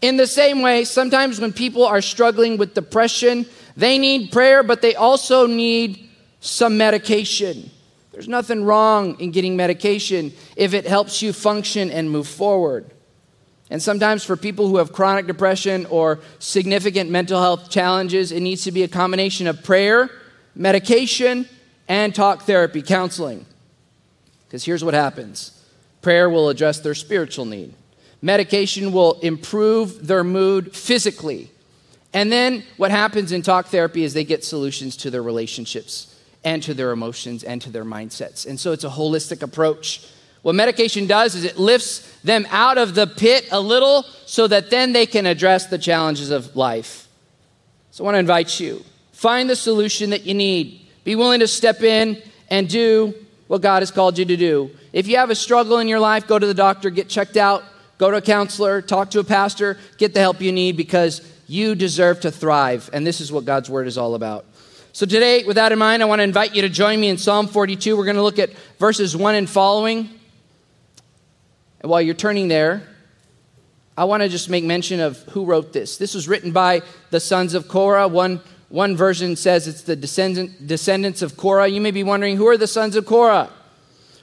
In 0.00 0.16
the 0.16 0.26
same 0.26 0.62
way, 0.62 0.84
sometimes 0.84 1.38
when 1.38 1.52
people 1.52 1.84
are 1.84 2.00
struggling 2.00 2.56
with 2.56 2.72
depression, 2.72 3.44
they 3.76 3.98
need 3.98 4.32
prayer, 4.32 4.62
but 4.62 4.80
they 4.80 4.94
also 4.94 5.46
need 5.46 6.08
some 6.40 6.78
medication. 6.78 7.70
There's 8.12 8.28
nothing 8.28 8.64
wrong 8.64 9.20
in 9.20 9.30
getting 9.30 9.56
medication 9.56 10.32
if 10.56 10.72
it 10.72 10.86
helps 10.86 11.20
you 11.20 11.34
function 11.34 11.90
and 11.90 12.10
move 12.10 12.26
forward. 12.26 12.90
And 13.68 13.82
sometimes 13.82 14.24
for 14.24 14.38
people 14.38 14.68
who 14.68 14.78
have 14.78 14.94
chronic 14.94 15.26
depression 15.26 15.84
or 15.90 16.20
significant 16.38 17.10
mental 17.10 17.42
health 17.42 17.68
challenges, 17.68 18.32
it 18.32 18.40
needs 18.40 18.64
to 18.64 18.72
be 18.72 18.84
a 18.84 18.88
combination 18.88 19.46
of 19.48 19.62
prayer, 19.62 20.08
medication, 20.54 21.46
and 21.92 22.14
talk 22.14 22.44
therapy, 22.44 22.80
counseling. 22.80 23.44
Because 24.46 24.64
here's 24.64 24.82
what 24.82 24.94
happens 24.94 25.52
prayer 26.00 26.30
will 26.30 26.48
address 26.48 26.80
their 26.80 26.94
spiritual 26.94 27.44
need, 27.44 27.74
medication 28.22 28.92
will 28.92 29.20
improve 29.20 30.06
their 30.06 30.24
mood 30.24 30.74
physically. 30.74 31.50
And 32.14 32.32
then 32.32 32.64
what 32.78 32.90
happens 32.90 33.30
in 33.30 33.42
talk 33.42 33.66
therapy 33.66 34.04
is 34.04 34.14
they 34.14 34.24
get 34.24 34.42
solutions 34.42 34.96
to 34.98 35.10
their 35.10 35.22
relationships 35.22 36.18
and 36.44 36.62
to 36.62 36.74
their 36.74 36.92
emotions 36.92 37.44
and 37.44 37.60
to 37.62 37.70
their 37.70 37.84
mindsets. 37.84 38.46
And 38.46 38.58
so 38.58 38.72
it's 38.72 38.84
a 38.84 38.90
holistic 38.90 39.42
approach. 39.42 40.06
What 40.42 40.54
medication 40.54 41.06
does 41.06 41.34
is 41.34 41.44
it 41.44 41.58
lifts 41.58 42.00
them 42.20 42.46
out 42.50 42.76
of 42.76 42.94
the 42.94 43.06
pit 43.06 43.48
a 43.50 43.60
little 43.60 44.04
so 44.26 44.46
that 44.46 44.70
then 44.70 44.92
they 44.92 45.06
can 45.06 45.24
address 45.24 45.66
the 45.66 45.78
challenges 45.78 46.30
of 46.30 46.54
life. 46.56 47.06
So 47.90 48.02
I 48.02 48.06
want 48.06 48.14
to 48.14 48.20
invite 48.20 48.60
you 48.60 48.82
find 49.12 49.48
the 49.48 49.56
solution 49.56 50.10
that 50.10 50.24
you 50.24 50.34
need. 50.34 50.81
Be 51.04 51.16
willing 51.16 51.40
to 51.40 51.48
step 51.48 51.82
in 51.82 52.20
and 52.48 52.68
do 52.68 53.14
what 53.48 53.60
God 53.60 53.82
has 53.82 53.90
called 53.90 54.18
you 54.18 54.24
to 54.24 54.36
do. 54.36 54.70
If 54.92 55.06
you 55.06 55.16
have 55.16 55.30
a 55.30 55.34
struggle 55.34 55.78
in 55.78 55.88
your 55.88 56.00
life, 56.00 56.26
go 56.26 56.38
to 56.38 56.46
the 56.46 56.54
doctor, 56.54 56.90
get 56.90 57.08
checked 57.08 57.36
out, 57.36 57.64
go 57.98 58.10
to 58.10 58.18
a 58.18 58.22
counselor, 58.22 58.80
talk 58.82 59.10
to 59.10 59.20
a 59.20 59.24
pastor, 59.24 59.78
get 59.98 60.14
the 60.14 60.20
help 60.20 60.40
you 60.40 60.52
need 60.52 60.76
because 60.76 61.26
you 61.46 61.74
deserve 61.74 62.20
to 62.20 62.30
thrive. 62.30 62.88
And 62.92 63.06
this 63.06 63.20
is 63.20 63.32
what 63.32 63.44
God's 63.44 63.68
word 63.68 63.86
is 63.86 63.98
all 63.98 64.14
about. 64.14 64.46
So, 64.94 65.06
today, 65.06 65.44
with 65.44 65.56
that 65.56 65.72
in 65.72 65.78
mind, 65.78 66.02
I 66.02 66.06
want 66.06 66.18
to 66.18 66.24
invite 66.24 66.54
you 66.54 66.62
to 66.62 66.68
join 66.68 67.00
me 67.00 67.08
in 67.08 67.16
Psalm 67.16 67.46
42. 67.46 67.96
We're 67.96 68.04
going 68.04 68.16
to 68.16 68.22
look 68.22 68.38
at 68.38 68.50
verses 68.78 69.16
1 69.16 69.34
and 69.34 69.48
following. 69.48 70.10
And 71.80 71.90
while 71.90 72.02
you're 72.02 72.14
turning 72.14 72.48
there, 72.48 72.82
I 73.96 74.04
want 74.04 74.22
to 74.22 74.28
just 74.28 74.50
make 74.50 74.64
mention 74.64 75.00
of 75.00 75.18
who 75.30 75.44
wrote 75.44 75.72
this. 75.72 75.96
This 75.96 76.14
was 76.14 76.28
written 76.28 76.52
by 76.52 76.82
the 77.10 77.20
sons 77.20 77.54
of 77.54 77.68
Korah. 77.68 78.08
One, 78.08 78.40
one 78.72 78.96
version 78.96 79.36
says 79.36 79.68
it's 79.68 79.82
the 79.82 79.94
descendant, 79.94 80.66
descendants 80.66 81.20
of 81.20 81.36
Korah. 81.36 81.68
You 81.68 81.82
may 81.82 81.90
be 81.90 82.02
wondering, 82.02 82.38
who 82.38 82.48
are 82.48 82.56
the 82.56 82.66
sons 82.66 82.96
of 82.96 83.04
Korah? 83.04 83.50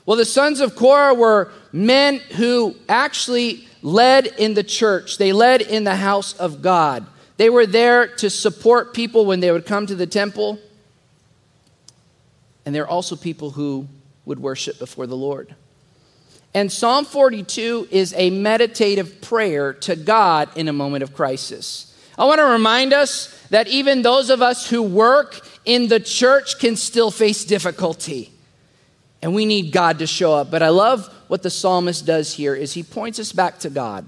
Well, 0.08 0.18
the 0.18 0.26
sons 0.26 0.60
of 0.60 0.76
Korah 0.76 1.14
were 1.14 1.52
men 1.72 2.18
who 2.18 2.76
actually 2.90 3.68
led 3.84 4.26
in 4.26 4.56
the 4.56 4.64
church, 4.64 5.20
they 5.20 5.34
led 5.34 5.62
in 5.62 5.84
the 5.84 5.96
house 5.96 6.34
of 6.34 6.64
God. 6.64 7.06
They 7.38 7.52
were 7.52 7.68
there 7.68 8.08
to 8.08 8.30
support 8.30 8.96
people 8.96 9.28
when 9.28 9.40
they 9.40 9.52
would 9.52 9.68
come 9.68 9.86
to 9.86 9.96
the 9.96 10.08
temple. 10.08 10.58
And 12.66 12.74
they're 12.74 12.88
also 12.88 13.16
people 13.16 13.52
who 13.52 13.88
would 14.26 14.40
worship 14.40 14.80
before 14.80 15.06
the 15.06 15.16
Lord. 15.16 15.54
And 16.56 16.72
Psalm 16.72 17.06
42 17.06 17.88
is 17.92 18.16
a 18.18 18.32
meditative 18.32 19.22
prayer 19.22 19.74
to 19.74 19.96
God 19.96 20.50
in 20.58 20.68
a 20.68 20.74
moment 20.74 21.04
of 21.04 21.14
crisis. 21.14 21.89
I 22.20 22.26
want 22.26 22.40
to 22.40 22.46
remind 22.46 22.92
us 22.92 23.34
that 23.50 23.70
even 23.70 24.02
those 24.02 24.30
of 24.30 24.42
us 24.42 24.70
who 24.70 24.84
work 24.84 25.40
in 25.64 25.88
the 25.88 26.02
church 26.02 26.60
can 26.60 26.76
still 26.76 27.12
face 27.12 27.46
difficulty. 27.46 28.34
And 29.22 29.34
we 29.34 29.46
need 29.46 29.72
God 29.72 30.00
to 30.00 30.08
show 30.08 30.34
up. 30.34 30.52
But 30.52 30.62
I 30.62 30.68
love 30.68 31.08
what 31.30 31.44
the 31.44 31.50
psalmist 31.50 32.06
does 32.06 32.34
here 32.34 32.54
is 32.54 32.74
he 32.74 32.84
points 32.84 33.20
us 33.20 33.32
back 33.32 33.60
to 33.60 33.70
God. 33.70 34.06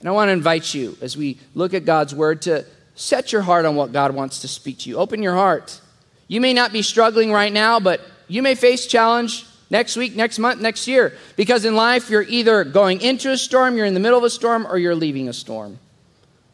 And 0.00 0.08
I 0.08 0.12
want 0.12 0.28
to 0.28 0.32
invite 0.32 0.74
you 0.74 0.98
as 1.00 1.16
we 1.16 1.38
look 1.54 1.74
at 1.74 1.84
God's 1.84 2.12
word 2.12 2.42
to 2.42 2.66
set 2.96 3.32
your 3.32 3.42
heart 3.42 3.64
on 3.64 3.76
what 3.76 3.92
God 3.92 4.14
wants 4.14 4.40
to 4.40 4.48
speak 4.48 4.78
to 4.80 4.90
you. 4.90 4.96
Open 4.96 5.22
your 5.22 5.34
heart. 5.34 5.80
You 6.26 6.40
may 6.40 6.52
not 6.52 6.72
be 6.72 6.82
struggling 6.82 7.30
right 7.30 7.52
now, 7.52 7.78
but 7.78 8.00
you 8.26 8.42
may 8.42 8.56
face 8.56 8.86
challenge 8.86 9.46
next 9.70 9.96
week, 9.96 10.16
next 10.16 10.40
month, 10.40 10.60
next 10.60 10.88
year. 10.88 11.16
Because 11.36 11.64
in 11.64 11.76
life, 11.76 12.10
you're 12.10 12.22
either 12.22 12.64
going 12.64 13.00
into 13.00 13.30
a 13.30 13.38
storm, 13.38 13.76
you're 13.76 13.86
in 13.86 13.94
the 13.94 14.00
middle 14.00 14.18
of 14.18 14.24
a 14.24 14.30
storm, 14.30 14.66
or 14.66 14.76
you're 14.76 14.96
leaving 14.96 15.28
a 15.28 15.32
storm. 15.32 15.78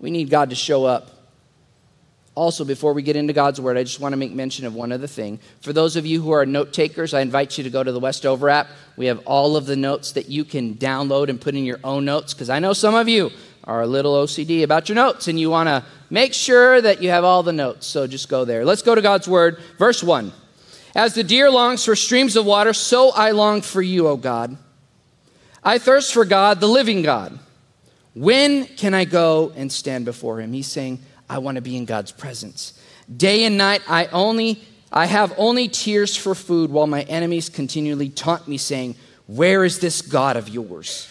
We 0.04 0.10
need 0.10 0.28
God 0.28 0.50
to 0.50 0.54
show 0.54 0.84
up. 0.84 1.08
Also, 2.34 2.62
before 2.66 2.92
we 2.92 3.00
get 3.00 3.16
into 3.16 3.32
God's 3.32 3.58
Word, 3.58 3.78
I 3.78 3.84
just 3.84 4.00
want 4.00 4.12
to 4.12 4.18
make 4.18 4.34
mention 4.34 4.66
of 4.66 4.74
one 4.74 4.92
other 4.92 5.06
thing. 5.06 5.40
For 5.62 5.72
those 5.72 5.96
of 5.96 6.04
you 6.04 6.20
who 6.20 6.32
are 6.32 6.44
note 6.44 6.74
takers, 6.74 7.14
I 7.14 7.22
invite 7.22 7.56
you 7.56 7.64
to 7.64 7.70
go 7.70 7.82
to 7.82 7.90
the 7.90 7.98
Westover 7.98 8.50
app. 8.50 8.68
We 8.98 9.06
have 9.06 9.20
all 9.20 9.56
of 9.56 9.64
the 9.64 9.76
notes 9.76 10.12
that 10.12 10.28
you 10.28 10.44
can 10.44 10.74
download 10.74 11.30
and 11.30 11.40
put 11.40 11.54
in 11.54 11.64
your 11.64 11.80
own 11.82 12.04
notes, 12.04 12.34
because 12.34 12.50
I 12.50 12.58
know 12.58 12.74
some 12.74 12.94
of 12.94 13.08
you 13.08 13.30
are 13.64 13.80
a 13.80 13.86
little 13.86 14.12
OCD 14.12 14.62
about 14.62 14.90
your 14.90 14.96
notes 14.96 15.26
and 15.26 15.40
you 15.40 15.48
want 15.48 15.68
to 15.70 15.82
make 16.10 16.34
sure 16.34 16.82
that 16.82 17.02
you 17.02 17.08
have 17.08 17.24
all 17.24 17.42
the 17.42 17.54
notes. 17.54 17.86
So 17.86 18.06
just 18.06 18.28
go 18.28 18.44
there. 18.44 18.66
Let's 18.66 18.82
go 18.82 18.94
to 18.94 19.00
God's 19.00 19.26
Word. 19.26 19.58
Verse 19.78 20.02
1. 20.02 20.34
As 20.94 21.14
the 21.14 21.24
deer 21.24 21.50
longs 21.50 21.82
for 21.82 21.96
streams 21.96 22.36
of 22.36 22.44
water, 22.44 22.74
so 22.74 23.10
I 23.12 23.30
long 23.30 23.62
for 23.62 23.80
you, 23.80 24.06
O 24.06 24.18
God. 24.18 24.58
I 25.62 25.78
thirst 25.78 26.12
for 26.12 26.26
God, 26.26 26.60
the 26.60 26.68
living 26.68 27.00
God. 27.00 27.38
When 28.14 28.64
can 28.64 28.94
I 28.94 29.04
go 29.04 29.52
and 29.56 29.70
stand 29.70 30.04
before 30.04 30.40
him? 30.40 30.52
He's 30.52 30.68
saying, 30.68 31.00
I 31.28 31.38
want 31.38 31.56
to 31.56 31.62
be 31.62 31.76
in 31.76 31.84
God's 31.84 32.12
presence. 32.12 32.80
Day 33.14 33.44
and 33.44 33.58
night, 33.58 33.82
I 33.88 34.06
only 34.06 34.62
I 34.96 35.06
have 35.06 35.34
only 35.36 35.66
tears 35.66 36.16
for 36.16 36.36
food 36.36 36.70
while 36.70 36.86
my 36.86 37.02
enemies 37.02 37.48
continually 37.48 38.10
taunt 38.10 38.46
me, 38.46 38.56
saying, 38.56 38.94
Where 39.26 39.64
is 39.64 39.80
this 39.80 40.00
God 40.00 40.36
of 40.36 40.48
yours? 40.48 41.08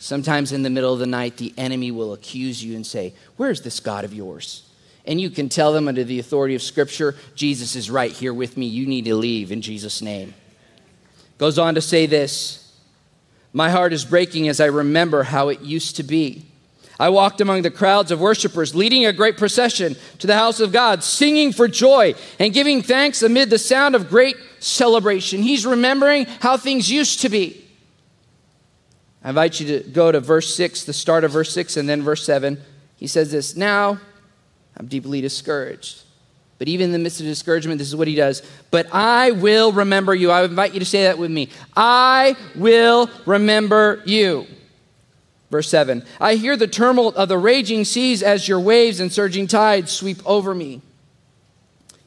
Sometimes 0.00 0.50
in 0.50 0.64
the 0.64 0.70
middle 0.70 0.92
of 0.92 0.98
the 0.98 1.06
night, 1.06 1.36
the 1.36 1.54
enemy 1.56 1.92
will 1.92 2.12
accuse 2.12 2.62
you 2.64 2.74
and 2.74 2.84
say, 2.84 3.14
Where 3.36 3.50
is 3.50 3.62
this 3.62 3.78
God 3.78 4.04
of 4.04 4.12
yours? 4.12 4.68
And 5.06 5.20
you 5.20 5.30
can 5.30 5.48
tell 5.48 5.72
them 5.72 5.86
under 5.86 6.02
the 6.02 6.18
authority 6.18 6.56
of 6.56 6.62
Scripture, 6.62 7.14
Jesus 7.36 7.76
is 7.76 7.88
right 7.88 8.10
here 8.10 8.34
with 8.34 8.56
me. 8.56 8.66
You 8.66 8.86
need 8.86 9.04
to 9.04 9.14
leave 9.14 9.52
in 9.52 9.62
Jesus' 9.62 10.02
name. 10.02 10.34
Goes 11.38 11.58
on 11.58 11.76
to 11.76 11.80
say 11.80 12.06
this 12.06 12.69
My 13.52 13.70
heart 13.70 13.92
is 13.92 14.04
breaking 14.04 14.48
as 14.48 14.60
I 14.60 14.66
remember 14.66 15.24
how 15.24 15.48
it 15.48 15.60
used 15.60 15.96
to 15.96 16.02
be. 16.02 16.46
I 17.00 17.08
walked 17.08 17.40
among 17.40 17.62
the 17.62 17.70
crowds 17.70 18.10
of 18.10 18.20
worshipers, 18.20 18.74
leading 18.74 19.06
a 19.06 19.12
great 19.12 19.38
procession 19.38 19.96
to 20.18 20.26
the 20.26 20.36
house 20.36 20.60
of 20.60 20.70
God, 20.70 21.02
singing 21.02 21.50
for 21.50 21.66
joy 21.66 22.14
and 22.38 22.52
giving 22.52 22.82
thanks 22.82 23.22
amid 23.22 23.48
the 23.48 23.58
sound 23.58 23.94
of 23.94 24.10
great 24.10 24.36
celebration. 24.58 25.42
He's 25.42 25.64
remembering 25.64 26.26
how 26.40 26.58
things 26.58 26.90
used 26.90 27.20
to 27.20 27.30
be. 27.30 27.64
I 29.24 29.30
invite 29.30 29.60
you 29.60 29.78
to 29.78 29.88
go 29.88 30.12
to 30.12 30.20
verse 30.20 30.54
6, 30.54 30.84
the 30.84 30.92
start 30.92 31.24
of 31.24 31.32
verse 31.32 31.52
6, 31.52 31.78
and 31.78 31.88
then 31.88 32.02
verse 32.02 32.22
7. 32.24 32.60
He 32.96 33.06
says 33.06 33.32
this 33.32 33.56
Now 33.56 33.98
I'm 34.76 34.86
deeply 34.86 35.22
discouraged. 35.22 36.02
But 36.60 36.68
even 36.68 36.84
in 36.84 36.92
the 36.92 36.98
midst 36.98 37.20
of 37.20 37.26
discouragement, 37.26 37.78
this 37.78 37.88
is 37.88 37.96
what 37.96 38.06
he 38.06 38.14
does. 38.14 38.42
But 38.70 38.86
I 38.92 39.30
will 39.30 39.72
remember 39.72 40.14
you. 40.14 40.30
I 40.30 40.44
invite 40.44 40.74
you 40.74 40.80
to 40.80 40.84
say 40.84 41.04
that 41.04 41.16
with 41.16 41.30
me. 41.30 41.48
I 41.74 42.36
will 42.54 43.08
remember 43.24 44.02
you. 44.04 44.46
Verse 45.50 45.70
7 45.70 46.04
I 46.20 46.34
hear 46.34 46.58
the 46.58 46.66
tumult 46.66 47.16
of 47.16 47.30
the 47.30 47.38
raging 47.38 47.84
seas 47.86 48.22
as 48.22 48.46
your 48.46 48.60
waves 48.60 49.00
and 49.00 49.10
surging 49.10 49.46
tides 49.46 49.90
sweep 49.90 50.18
over 50.26 50.54
me. 50.54 50.82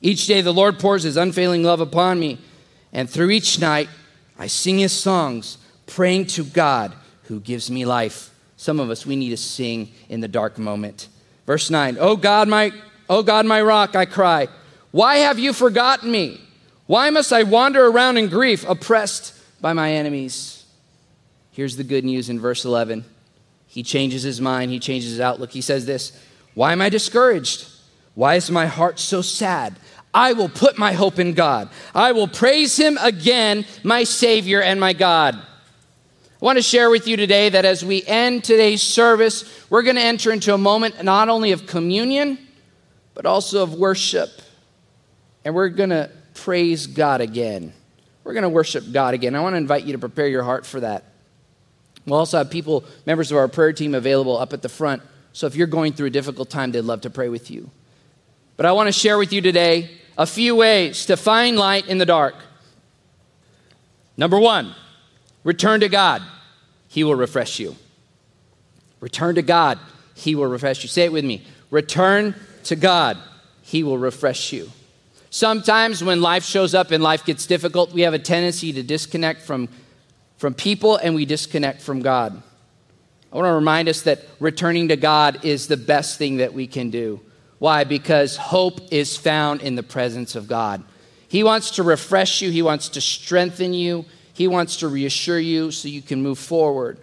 Each 0.01 0.27
day 0.27 0.41
the 0.41 0.53
Lord 0.53 0.77
pours 0.77 1.01
his 1.01 1.17
unfailing 1.17 1.63
love 1.63 1.81
upon 1.81 2.19
me, 2.19 2.37
and 2.91 3.09
through 3.09 3.31
each 3.31 3.59
night 3.59 3.89
I 4.37 4.45
sing 4.45 4.77
his 4.77 4.91
songs, 4.91 5.57
praying 5.87 6.27
to 6.27 6.43
God 6.43 6.93
who 7.23 7.39
gives 7.39 7.71
me 7.71 7.85
life. 7.85 8.29
Some 8.57 8.79
of 8.79 8.91
us, 8.91 9.03
we 9.03 9.15
need 9.15 9.31
to 9.31 9.37
sing 9.37 9.91
in 10.09 10.19
the 10.19 10.27
dark 10.27 10.59
moment. 10.59 11.07
Verse 11.47 11.71
9, 11.71 11.97
Oh 11.99 12.15
God, 12.15 12.47
my, 12.47 12.71
oh 13.09 13.23
God, 13.23 13.45
my 13.45 13.61
rock, 13.61 13.95
I 13.95 14.05
cry, 14.05 14.47
why 14.91 15.17
have 15.17 15.39
you 15.39 15.53
forgotten 15.53 16.11
me? 16.11 16.39
Why 16.85 17.09
must 17.09 17.31
I 17.33 17.43
wander 17.43 17.85
around 17.85 18.17
in 18.17 18.29
grief, 18.29 18.67
oppressed 18.67 19.33
by 19.61 19.73
my 19.73 19.91
enemies? 19.93 20.65
Here's 21.51 21.77
the 21.77 21.83
good 21.83 22.03
news 22.03 22.29
in 22.29 22.39
verse 22.39 22.65
11. 22.65 23.05
He 23.67 23.83
changes 23.83 24.23
his 24.23 24.39
mind, 24.39 24.71
he 24.71 24.79
changes 24.79 25.11
his 25.11 25.19
outlook. 25.19 25.51
He 25.51 25.61
says 25.61 25.85
this 25.85 26.19
Why 26.53 26.73
am 26.73 26.81
I 26.81 26.89
discouraged? 26.89 27.67
Why 28.15 28.35
is 28.35 28.51
my 28.51 28.67
heart 28.67 28.99
so 28.99 29.21
sad? 29.21 29.75
I 30.13 30.33
will 30.33 30.49
put 30.49 30.77
my 30.77 30.93
hope 30.93 31.17
in 31.17 31.33
God. 31.33 31.69
I 31.95 32.11
will 32.11 32.27
praise 32.27 32.77
him 32.77 32.99
again, 33.01 33.65
my 33.83 34.03
Savior 34.03 34.61
and 34.61 34.79
my 34.79 34.93
God. 34.93 35.35
I 35.35 36.45
want 36.45 36.57
to 36.57 36.61
share 36.61 36.91
with 36.91 37.07
you 37.07 37.17
today 37.17 37.49
that 37.49 37.65
as 37.65 37.83
we 37.83 38.03
end 38.05 38.43
today's 38.43 38.83
service, 38.83 39.65
we're 39.71 39.81
going 39.81 39.95
to 39.95 40.03
enter 40.03 40.31
into 40.31 40.53
a 40.53 40.57
moment 40.57 41.03
not 41.03 41.29
only 41.29 41.51
of 41.51 41.65
communion, 41.65 42.37
but 43.13 43.25
also 43.25 43.63
of 43.63 43.75
worship. 43.75 44.29
And 45.45 45.53
we're 45.53 45.69
going 45.69 45.89
to 45.89 46.09
praise 46.33 46.87
God 46.87 47.21
again. 47.21 47.73
We're 48.23 48.33
going 48.33 48.43
to 48.43 48.49
worship 48.49 48.91
God 48.91 49.13
again. 49.13 49.35
I 49.35 49.41
want 49.41 49.53
to 49.53 49.57
invite 49.57 49.83
you 49.83 49.93
to 49.93 49.99
prepare 49.99 50.27
your 50.27 50.43
heart 50.43 50.65
for 50.65 50.79
that. 50.79 51.03
We'll 52.05 52.19
also 52.19 52.37
have 52.37 52.49
people, 52.49 52.83
members 53.05 53.31
of 53.31 53.37
our 53.37 53.47
prayer 53.47 53.73
team, 53.73 53.95
available 53.95 54.37
up 54.37 54.53
at 54.53 54.61
the 54.61 54.69
front. 54.69 55.01
So 55.31 55.47
if 55.47 55.55
you're 55.55 55.67
going 55.67 55.93
through 55.93 56.07
a 56.07 56.11
difficult 56.11 56.49
time, 56.49 56.71
they'd 56.71 56.81
love 56.81 57.01
to 57.01 57.09
pray 57.09 57.29
with 57.29 57.49
you. 57.49 57.69
But 58.55 58.65
I 58.65 58.71
want 58.71 58.87
to 58.87 58.91
share 58.91 59.17
with 59.17 59.33
you 59.33 59.41
today 59.41 59.89
a 60.17 60.25
few 60.25 60.55
ways 60.55 61.05
to 61.07 61.17
find 61.17 61.57
light 61.57 61.87
in 61.87 61.97
the 61.97 62.05
dark. 62.05 62.35
Number 64.15 64.39
one, 64.39 64.75
return 65.43 65.79
to 65.79 65.89
God. 65.89 66.21
He 66.87 67.03
will 67.03 67.15
refresh 67.15 67.59
you. 67.59 67.75
Return 68.99 69.35
to 69.35 69.41
God. 69.41 69.79
He 70.15 70.35
will 70.35 70.45
refresh 70.45 70.83
you. 70.83 70.89
Say 70.89 71.03
it 71.05 71.11
with 71.11 71.25
me. 71.25 71.45
Return 71.71 72.35
to 72.65 72.75
God. 72.75 73.17
He 73.61 73.83
will 73.83 73.97
refresh 73.97 74.51
you. 74.51 74.69
Sometimes 75.29 76.03
when 76.03 76.21
life 76.21 76.43
shows 76.43 76.75
up 76.75 76.91
and 76.91 77.01
life 77.03 77.25
gets 77.25 77.47
difficult, 77.47 77.91
we 77.91 78.01
have 78.01 78.13
a 78.13 78.19
tendency 78.19 78.73
to 78.73 78.83
disconnect 78.83 79.41
from, 79.41 79.67
from 80.37 80.53
people 80.53 80.97
and 80.97 81.15
we 81.15 81.25
disconnect 81.25 81.81
from 81.81 82.01
God. 82.01 82.41
I 83.31 83.35
want 83.35 83.47
to 83.47 83.53
remind 83.53 83.89
us 83.89 84.03
that 84.03 84.19
returning 84.39 84.89
to 84.89 84.95
God 84.95 85.43
is 85.43 85.67
the 85.67 85.77
best 85.77 86.19
thing 86.19 86.37
that 86.37 86.53
we 86.53 86.67
can 86.67 86.91
do. 86.91 87.19
Why? 87.57 87.83
Because 87.83 88.37
hope 88.37 88.79
is 88.91 89.17
found 89.17 89.61
in 89.61 89.75
the 89.75 89.83
presence 89.83 90.35
of 90.35 90.47
God. 90.47 90.83
He 91.27 91.43
wants 91.43 91.71
to 91.71 91.83
refresh 91.83 92.41
you, 92.41 92.51
He 92.51 92.61
wants 92.61 92.89
to 92.89 93.01
strengthen 93.01 93.73
you, 93.73 94.05
he 94.33 94.47
wants 94.47 94.77
to 94.77 94.87
reassure 94.87 95.39
you 95.39 95.71
so 95.71 95.87
you 95.87 96.01
can 96.01 96.21
move 96.21 96.39
forward. 96.39 96.97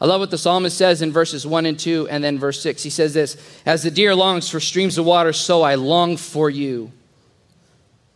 I 0.00 0.06
love 0.06 0.20
what 0.20 0.30
the 0.30 0.38
psalmist 0.38 0.78
says 0.78 1.02
in 1.02 1.10
verses 1.10 1.46
1 1.46 1.66
and 1.66 1.78
2, 1.78 2.08
and 2.08 2.22
then 2.22 2.38
verse 2.38 2.62
6. 2.62 2.82
He 2.82 2.90
says 2.90 3.14
this 3.14 3.36
As 3.66 3.82
the 3.82 3.90
deer 3.90 4.14
longs 4.14 4.48
for 4.48 4.60
streams 4.60 4.96
of 4.96 5.04
water, 5.04 5.32
so 5.32 5.62
I 5.62 5.74
long 5.74 6.16
for 6.16 6.48
you. 6.48 6.92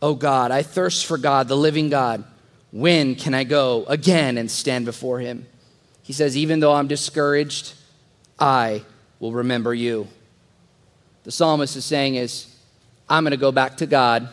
Oh 0.01 0.15
God, 0.15 0.51
I 0.51 0.63
thirst 0.63 1.05
for 1.05 1.17
God, 1.17 1.47
the 1.47 1.57
living 1.57 1.89
God. 1.89 2.23
When 2.71 3.15
can 3.15 3.33
I 3.33 3.43
go 3.43 3.85
again 3.87 4.37
and 4.37 4.49
stand 4.49 4.85
before 4.85 5.19
him? 5.19 5.45
He 6.01 6.13
says, 6.13 6.37
Even 6.37 6.59
though 6.59 6.73
I'm 6.73 6.87
discouraged, 6.87 7.73
I 8.39 8.83
will 9.19 9.31
remember 9.31 9.73
you. 9.73 10.07
The 11.23 11.31
psalmist 11.31 11.75
is 11.75 11.85
saying 11.85 12.15
is, 12.15 12.47
I'm 13.09 13.23
going 13.23 13.31
to 13.31 13.37
go 13.37 13.51
back 13.51 13.77
to 13.77 13.85
God. 13.85 14.29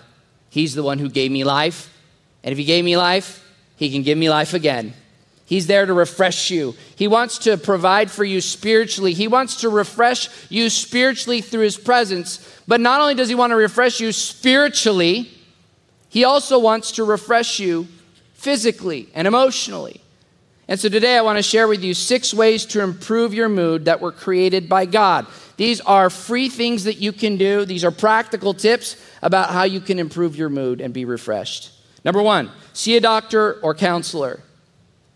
He's 0.49 0.75
the 0.75 0.83
one 0.83 0.99
who 0.99 1.09
gave 1.09 1.31
me 1.31 1.45
life. 1.45 1.97
And 2.43 2.53
if 2.53 2.59
he 2.59 2.65
gave 2.65 2.85
me 2.85 2.97
life, 2.97 3.47
he 3.77 3.91
can 3.91 4.03
give 4.03 4.19
me 4.19 4.31
life 4.31 4.55
again. 4.55 4.95
He's 5.51 5.67
there 5.67 5.85
to 5.85 5.93
refresh 5.93 6.53
you. 6.53 6.77
He 6.95 7.09
wants 7.09 7.39
to 7.39 7.57
provide 7.57 8.09
for 8.09 8.23
you 8.23 8.41
spiritually. 8.41 9.15
He 9.15 9.27
wants 9.27 9.63
to 9.63 9.69
refresh 9.69 10.29
you 10.49 10.71
spiritually 10.71 11.41
through 11.41 11.63
His 11.63 11.77
presence. 11.77 12.39
But 12.69 12.81
not 12.81 13.01
only 13.01 13.17
does 13.17 13.29
He 13.29 13.35
want 13.35 13.51
to 13.51 13.57
refresh 13.57 13.99
you 13.99 14.13
spiritually, 14.13 15.29
He 16.09 16.23
also 16.23 16.61
wants 16.61 16.93
to 16.93 17.05
refresh 17.05 17.59
you 17.59 17.89
physically 18.35 19.09
and 19.13 19.27
emotionally. 19.27 20.01
And 20.69 20.79
so 20.79 20.89
today 20.89 21.17
I 21.17 21.23
want 21.23 21.37
to 21.37 21.43
share 21.43 21.67
with 21.67 21.83
you 21.83 21.95
six 21.95 22.33
ways 22.33 22.65
to 22.67 22.81
improve 22.81 23.35
your 23.35 23.49
mood 23.49 23.87
that 23.87 24.01
were 24.01 24.13
created 24.13 24.69
by 24.69 24.87
God. 24.87 25.27
These 25.57 25.81
are 25.81 26.11
free 26.11 26.49
things 26.49 26.85
that 26.85 26.99
you 26.99 27.11
can 27.11 27.37
do. 27.39 27.65
These 27.65 27.85
are 27.85 27.91
practical 27.91 28.55
tips 28.55 28.95
about 29.21 29.51
how 29.51 29.65
you 29.65 29.81
can 29.81 29.99
improve 29.99 30.37
your 30.37 30.49
mood 30.49 30.81
and 30.81 30.95
be 30.95 31.05
refreshed. 31.05 31.73
Number 32.05 32.23
one, 32.23 32.53
see 32.73 32.97
a 32.97 33.01
doctor 33.01 33.55
or 33.55 33.75
counselor. 33.75 34.45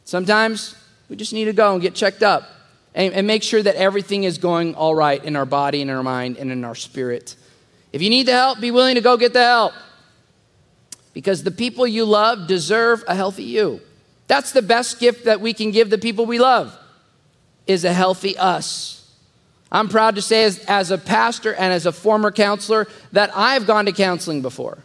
Sometimes 0.05 0.77
we 1.09 1.17
just 1.17 1.33
need 1.33 1.47
to 1.47 1.53
go 1.53 1.73
and 1.73 1.83
get 1.83 1.95
checked 1.95 2.23
up 2.23 2.49
and, 2.95 3.13
and 3.15 3.27
make 3.27 3.43
sure 3.43 3.63
that 3.63 3.75
everything 3.75 4.25
is 4.25 4.39
going 4.39 4.75
all 4.75 4.95
right 4.95 5.23
in 5.23 5.37
our 5.37 5.47
body, 5.47 5.81
in 5.81 5.91
our 5.91 6.03
mind, 6.03 6.37
and 6.37 6.53
in 6.53 6.65
our 6.65 6.75
spirit. 6.75 7.37
If 7.93 8.03
you 8.03 8.11
need 8.11 8.27
the 8.27 8.33
help, 8.33 8.61
be 8.61 8.71
willing 8.71 8.97
to 8.97 9.01
go 9.01 9.17
get 9.17 9.33
the 9.33 9.43
help 9.43 9.73
because 11.13 11.43
the 11.43 11.51
people 11.51 11.87
you 11.87 12.05
love 12.05 12.47
deserve 12.47 13.05
a 13.07 13.15
healthy 13.15 13.45
you. 13.45 13.81
That's 14.27 14.53
the 14.53 14.63
best 14.63 15.01
gift 15.01 15.25
that 15.27 15.41
we 15.41 15.53
can 15.53 15.71
give 15.71 15.91
the 15.91 15.99
people 15.99 16.27
we 16.27 16.39
love 16.39 16.77
is 17.67 17.85
a 17.85 17.93
healthy 17.93 18.37
us. 18.37 19.01
I'm 19.71 19.89
proud 19.89 20.17
to 20.17 20.23
say 20.23 20.45
as, 20.45 20.59
as 20.61 20.91
a 20.91 20.99
pastor 20.99 21.55
and 21.55 21.73
as 21.73 21.87
a 21.87 21.93
former 21.93 22.31
counselor 22.31 22.87
that 23.13 23.31
I've 23.35 23.67
gone 23.67 23.87
to 23.87 23.93
counseling 23.93 24.43
before. 24.43 24.79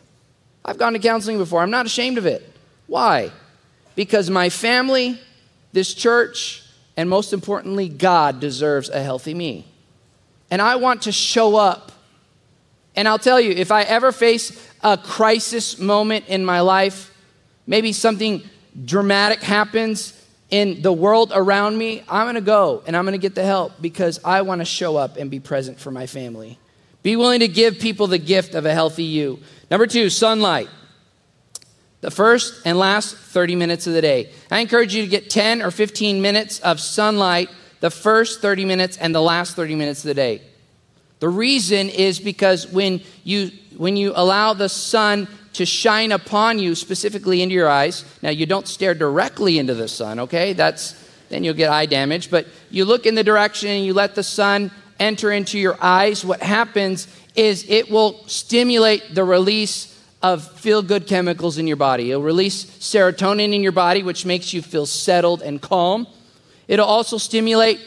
I've 0.64 0.78
gone 0.78 0.94
to 0.94 1.00
counseling 1.00 1.38
before. 1.38 1.62
I'm 1.62 1.72
not 1.72 1.86
ashamed 1.86 2.18
of 2.18 2.26
it. 2.26 2.48
Why? 2.88 3.32
Because 3.96 4.29
my 4.29 4.50
family, 4.50 5.19
this 5.74 5.93
church, 5.93 6.63
and 6.96 7.10
most 7.10 7.34
importantly, 7.34 7.89
God 7.89 8.39
deserves 8.39 8.89
a 8.89 9.01
healthy 9.01 9.34
me. 9.34 9.65
And 10.51 10.62
I 10.62 10.75
want 10.75 11.03
to 11.03 11.12
show 11.12 11.55
up. 11.55 11.91
And 12.96 13.08
I'll 13.08 13.19
tell 13.19 13.39
you, 13.39 13.51
if 13.51 13.72
I 13.72 13.84
ever 13.84 14.12
face 14.12 14.67
a 14.84 14.98
crisis 14.98 15.79
moment 15.79 16.27
in 16.27 16.43
my 16.43 16.62
life, 16.62 17.13
maybe 17.67 17.93
something 17.93 18.43
dramatic 18.86 19.41
happens 19.41 20.13
in 20.50 20.81
the 20.81 20.91
world 20.91 21.31
around 21.34 21.77
me, 21.77 22.03
I'm 22.10 22.25
gonna 22.25 22.41
go 22.41 22.84
and 22.88 22.98
I'm 22.98 23.05
gonna 23.05 23.17
get 23.17 23.36
the 23.36 23.46
help 23.46 23.74
because 23.79 24.19
I 24.24 24.41
wanna 24.41 24.65
show 24.65 24.98
up 24.98 25.17
and 25.17 25.29
be 25.29 25.39
present 25.39 25.79
for 25.79 25.91
my 25.91 26.08
family. 26.08 26.58
Be 27.03 27.15
willing 27.15 27.41
to 27.41 27.48
give 27.48 27.79
people 27.79 28.08
the 28.08 28.17
gift 28.17 28.55
of 28.55 28.65
a 28.65 28.74
healthy 28.74 29.03
you. 29.03 29.39
Number 29.69 29.86
two, 29.86 30.10
sunlight 30.10 30.67
the 32.01 32.12
first 32.12 32.62
and 32.65 32.77
last 32.77 33.15
30 33.15 33.56
minutes 33.56 33.88
of 33.88 33.94
the 33.94 34.01
day. 34.01 34.32
I 34.50 34.60
encourage 34.60 34.96
you 34.96 35.03
to 35.03 35.08
get 35.08 35.29
10 35.29 35.62
or 35.62 35.72
15 35.72 36.22
minutes 36.22 36.60
of 36.60 36.79
sunlight 36.79 37.50
the 37.79 37.89
first 37.89 38.41
30 38.41 38.65
minutes 38.65 38.98
and 38.98 39.13
the 39.13 39.22
last 39.22 39.56
30 39.56 39.75
minutes 39.75 40.03
of 40.03 40.10
the 40.10 40.13
day. 40.13 40.41
The 41.20 41.29
reason 41.29 41.89
is 41.89 42.20
because 42.20 42.68
when 42.68 43.01
you 43.24 43.51
when 43.77 43.96
you 43.96 44.12
allow 44.15 44.53
the 44.53 44.68
sun 44.68 45.27
to 45.53 45.65
shine 45.65 46.12
upon 46.12 46.60
you 46.60 46.75
specifically 46.75 47.41
into 47.41 47.56
your 47.56 47.70
eyes, 47.70 48.03
now 48.22 48.29
you 48.29 48.46
don't 48.46 48.68
stare 48.68 48.94
directly 48.94 49.58
into 49.58 49.74
the 49.74 49.88
sun, 49.88 50.20
okay? 50.20 50.53
That's 50.53 50.96
then 51.29 51.44
you'll 51.44 51.53
get 51.53 51.70
eye 51.70 51.86
damage, 51.86 52.32
but 52.32 52.48
you 52.70 52.86
look 52.86 53.06
in 53.06 53.15
the 53.15 53.24
direction 53.24 53.70
and 53.70 53.86
you 53.86 53.94
let 53.94 54.15
the 54.15 54.24
sun 54.24 54.72
enter 55.00 55.32
into 55.32 55.58
your 55.58 55.77
eyes, 55.82 56.25
what 56.25 56.41
happens 56.41 57.08
is 57.36 57.65
it 57.70 57.89
will 57.89 58.27
stimulate 58.27 59.15
the 59.15 59.24
release 59.24 59.88
of 60.22 60.60
feel 60.60 60.82
good 60.82 61.08
chemicals 61.08 61.58
in 61.58 61.68
your 61.68 61.78
body. 61.78 62.12
It'll 62.12 62.22
release 62.22 62.66
serotonin 62.66 63.54
in 63.54 63.64
your 63.64 63.72
body, 63.72 64.04
which 64.04 64.26
makes 64.26 64.54
you 64.54 64.62
feel 64.62 64.86
settled 64.86 65.42
and 65.42 65.62
calm. 65.62 66.08
It'll 66.68 66.86
also 66.86 67.18
stimulate 67.18 67.80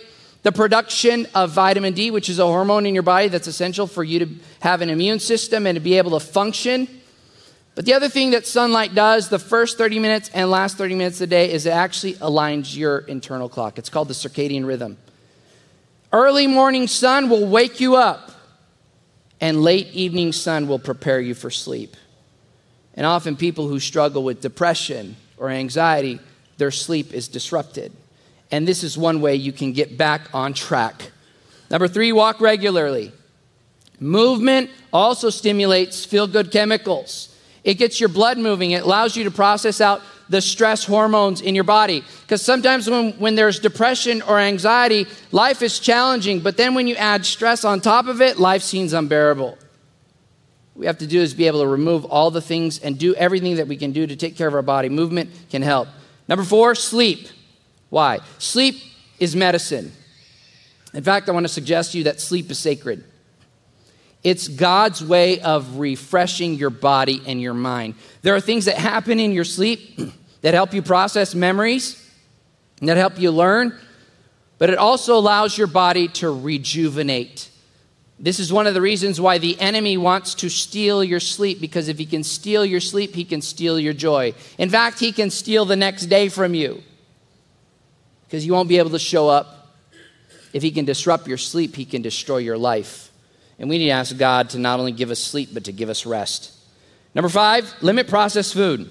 the 0.43 0.53
production 0.53 1.27
of 1.35 1.51
vitamin 1.51 1.93
D, 1.95 2.11
which 2.11 2.29
is 2.29 2.39
a 2.39 2.47
hormone 2.47 2.87
in 2.87 2.95
your 2.95 3.03
body 3.03 3.29
that's 3.29 3.47
essential 3.47 3.87
for 3.87 4.03
you 4.03 4.19
to 4.21 4.29
have 4.61 4.81
an 4.81 4.91
immune 4.91 5.21
system 5.21 5.67
and 5.67 5.77
to 5.77 5.81
be 5.81 5.99
able 5.99 6.19
to 6.19 6.21
function. 6.21 6.89
But 7.75 7.87
the 7.87 7.95
other 7.95 8.09
thing 8.09 8.33
that 8.33 8.47
sunlight 8.47 8.95
does 8.95 9.29
the 9.29 9.39
first 9.39 9.79
30 9.79 9.99
minutes 9.99 10.31
and 10.35 10.51
last 10.51 10.77
30 10.77 10.95
minutes 10.95 11.17
of 11.17 11.29
the 11.29 11.35
day 11.35 11.53
is 11.53 11.65
it 11.65 11.71
actually 11.71 12.15
aligns 12.15 12.77
your 12.77 12.99
internal 12.99 13.49
clock. 13.49 13.79
It's 13.79 13.89
called 13.89 14.09
the 14.09 14.15
circadian 14.15 14.67
rhythm. 14.67 14.99
Early 16.13 16.47
morning 16.47 16.89
sun 16.89 17.31
will 17.31 17.47
wake 17.47 17.81
you 17.81 17.97
up, 17.97 18.31
and 19.41 19.63
late 19.63 19.89
evening 19.93 20.33
sun 20.33 20.69
will 20.69 20.79
prepare 20.79 21.21
you 21.21 21.35
for 21.35 21.51
sleep. 21.51 21.97
And 22.95 23.07
often, 23.07 23.37
people 23.37 23.69
who 23.69 23.81
struggle 23.81 24.23
with 24.23 24.41
depression 24.41 25.17
or 25.39 25.49
anxiety, 25.49 26.21
their 26.59 26.71
sleep 26.71 27.13
is 27.13 27.29
disrupted. 27.29 27.93
And 28.51 28.69
this 28.69 28.85
is 28.85 28.99
one 28.99 29.21
way 29.21 29.35
you 29.35 29.53
can 29.53 29.73
get 29.73 29.97
back 29.97 30.29
on 30.35 30.53
track. 30.53 31.11
Number 31.71 31.89
three, 31.89 32.13
walk 32.13 32.41
regularly. 32.41 33.13
Movement 33.99 34.69
also 34.93 35.31
stimulates 35.31 36.05
feel 36.05 36.27
good 36.27 36.51
chemicals. 36.51 37.35
It 37.65 37.75
gets 37.75 38.01
your 38.01 38.09
blood 38.09 38.37
moving, 38.39 38.73
it 38.73 38.83
allows 38.83 39.17
you 39.17 39.25
to 39.25 39.31
process 39.31 39.81
out 39.81 40.03
the 40.29 40.41
stress 40.41 40.85
hormones 40.85 41.41
in 41.41 41.55
your 41.55 41.65
body. 41.65 42.03
Because 42.23 42.43
sometimes 42.43 42.91
when, 42.91 43.13
when 43.13 43.35
there's 43.37 43.61
depression 43.61 44.23
or 44.23 44.39
anxiety, 44.39 45.07
life 45.31 45.63
is 45.63 45.79
challenging, 45.79 46.41
but 46.41 46.57
then 46.57 46.75
when 46.75 46.87
you 46.87 46.97
add 46.97 47.25
stress 47.25 47.65
on 47.65 47.81
top 47.81 48.07
of 48.07 48.21
it, 48.21 48.39
life 48.39 48.63
seems 48.63 48.93
unbearable 48.93 49.57
we 50.75 50.87
have 50.87 50.99
to 50.99 51.07
do 51.07 51.21
is 51.21 51.35
be 51.35 51.47
able 51.47 51.61
to 51.61 51.67
remove 51.67 52.05
all 52.07 52.31
the 52.31 52.41
things 52.41 52.79
and 52.79 52.99
do 52.99 53.15
everything 53.15 53.57
that 53.57 53.69
we 53.69 53.77
can 53.77 53.93
do 53.93 54.07
to 54.07 54.17
take 54.17 54.37
care 54.37 54.49
of 54.49 54.55
our 54.55 54.63
body. 54.63 54.89
Movement 54.89 55.31
can 55.51 55.63
help. 55.63 55.89
Number 56.29 56.45
four, 56.45 56.75
sleep. 56.75 57.29
Why? 57.91 58.21
Sleep 58.39 58.77
is 59.19 59.37
medicine. 59.37 59.93
In 60.95 61.03
fact, 61.03 61.29
I 61.29 61.33
want 61.33 61.45
to 61.45 61.53
suggest 61.53 61.93
to 61.93 61.99
you 61.99 62.05
that 62.05 62.21
sleep 62.21 62.51
is 62.51 62.59
sacred. 62.59 63.05
It's 64.25 64.49
God's 64.49 65.05
way 65.05 65.41
of 65.41 65.79
refreshing 65.79 66.55
your 66.55 66.71
body 66.71 67.23
and 67.27 67.41
your 67.41 67.55
mind. 67.55 67.95
There 68.23 68.35
are 68.35 68.41
things 68.41 68.67
that 68.67 68.77
happen 68.77 69.19
in 69.19 69.33
your 69.33 69.45
sleep 69.45 69.99
that 70.43 70.55
help 70.55 70.73
you 70.73 70.81
process 70.81 71.35
memories, 71.35 71.99
that 72.81 72.97
help 72.97 73.19
you 73.19 73.31
learn, 73.31 73.79
but 74.59 74.71
it 74.71 74.79
also 74.79 75.19
allows 75.19 75.59
your 75.59 75.67
body 75.67 76.09
to 76.09 76.31
rejuvenate. 76.31 77.51
This 78.23 78.39
is 78.39 78.53
one 78.53 78.69
of 78.69 78.75
the 78.75 78.81
reasons 78.81 79.21
why 79.21 79.39
the 79.39 79.61
enemy 79.61 79.97
wants 79.97 80.37
to 80.37 80.49
steal 80.49 81.03
your 81.03 81.19
sleep, 81.19 81.61
because 81.61 81.89
if 81.89 81.99
he 81.99 82.07
can 82.07 82.23
steal 82.23 82.65
your 82.65 82.79
sleep, 82.79 83.17
he 83.17 83.25
can 83.25 83.43
steal 83.43 83.81
your 83.81 83.93
joy. 83.93 84.33
In 84.59 84.71
fact, 84.71 85.01
he 85.01 85.11
can 85.11 85.29
steal 85.29 85.65
the 85.65 85.75
next 85.75 86.07
day 86.07 86.29
from 86.29 86.55
you, 86.55 86.85
because 88.25 88.47
you 88.47 88.53
won't 88.53 88.69
be 88.69 88.79
able 88.79 88.91
to 88.91 88.99
show 89.01 89.29
up. 89.29 89.77
If 90.53 90.63
he 90.63 90.71
can 90.71 90.85
disrupt 90.85 91.27
your 91.27 91.39
sleep, 91.39 91.75
he 91.75 91.85
can 91.85 92.01
destroy 92.01 92.37
your 92.37 92.57
life. 92.57 93.11
And 93.59 93.69
we 93.69 93.79
need 93.79 93.87
to 93.87 93.91
ask 93.91 94.17
God 94.17 94.51
to 94.51 94.59
not 94.59 94.79
only 94.79 94.93
give 94.93 95.11
us 95.11 95.19
sleep, 95.19 95.51
but 95.53 95.65
to 95.65 95.73
give 95.73 95.89
us 95.89 96.07
rest. 96.07 96.53
Number 97.15 97.29
five, 97.29 97.75
limit 97.81 98.07
processed 98.07 98.55
food. 98.55 98.89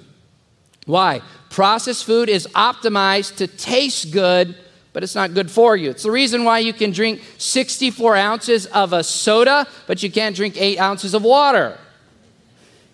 Why? 0.85 1.21
Processed 1.49 2.03
food 2.03 2.27
is 2.27 2.47
optimized 2.47 3.37
to 3.37 3.47
taste 3.47 4.11
good 4.11 4.57
but 4.93 5.03
it's 5.03 5.15
not 5.15 5.33
good 5.33 5.49
for 5.49 5.75
you. 5.75 5.89
It's 5.89 6.03
the 6.03 6.11
reason 6.11 6.43
why 6.43 6.59
you 6.59 6.73
can 6.73 6.91
drink 6.91 7.21
64 7.37 8.15
ounces 8.15 8.65
of 8.67 8.93
a 8.93 9.03
soda, 9.03 9.67
but 9.87 10.03
you 10.03 10.11
can't 10.11 10.35
drink 10.35 10.55
eight 10.57 10.79
ounces 10.79 11.13
of 11.13 11.23
water. 11.23 11.77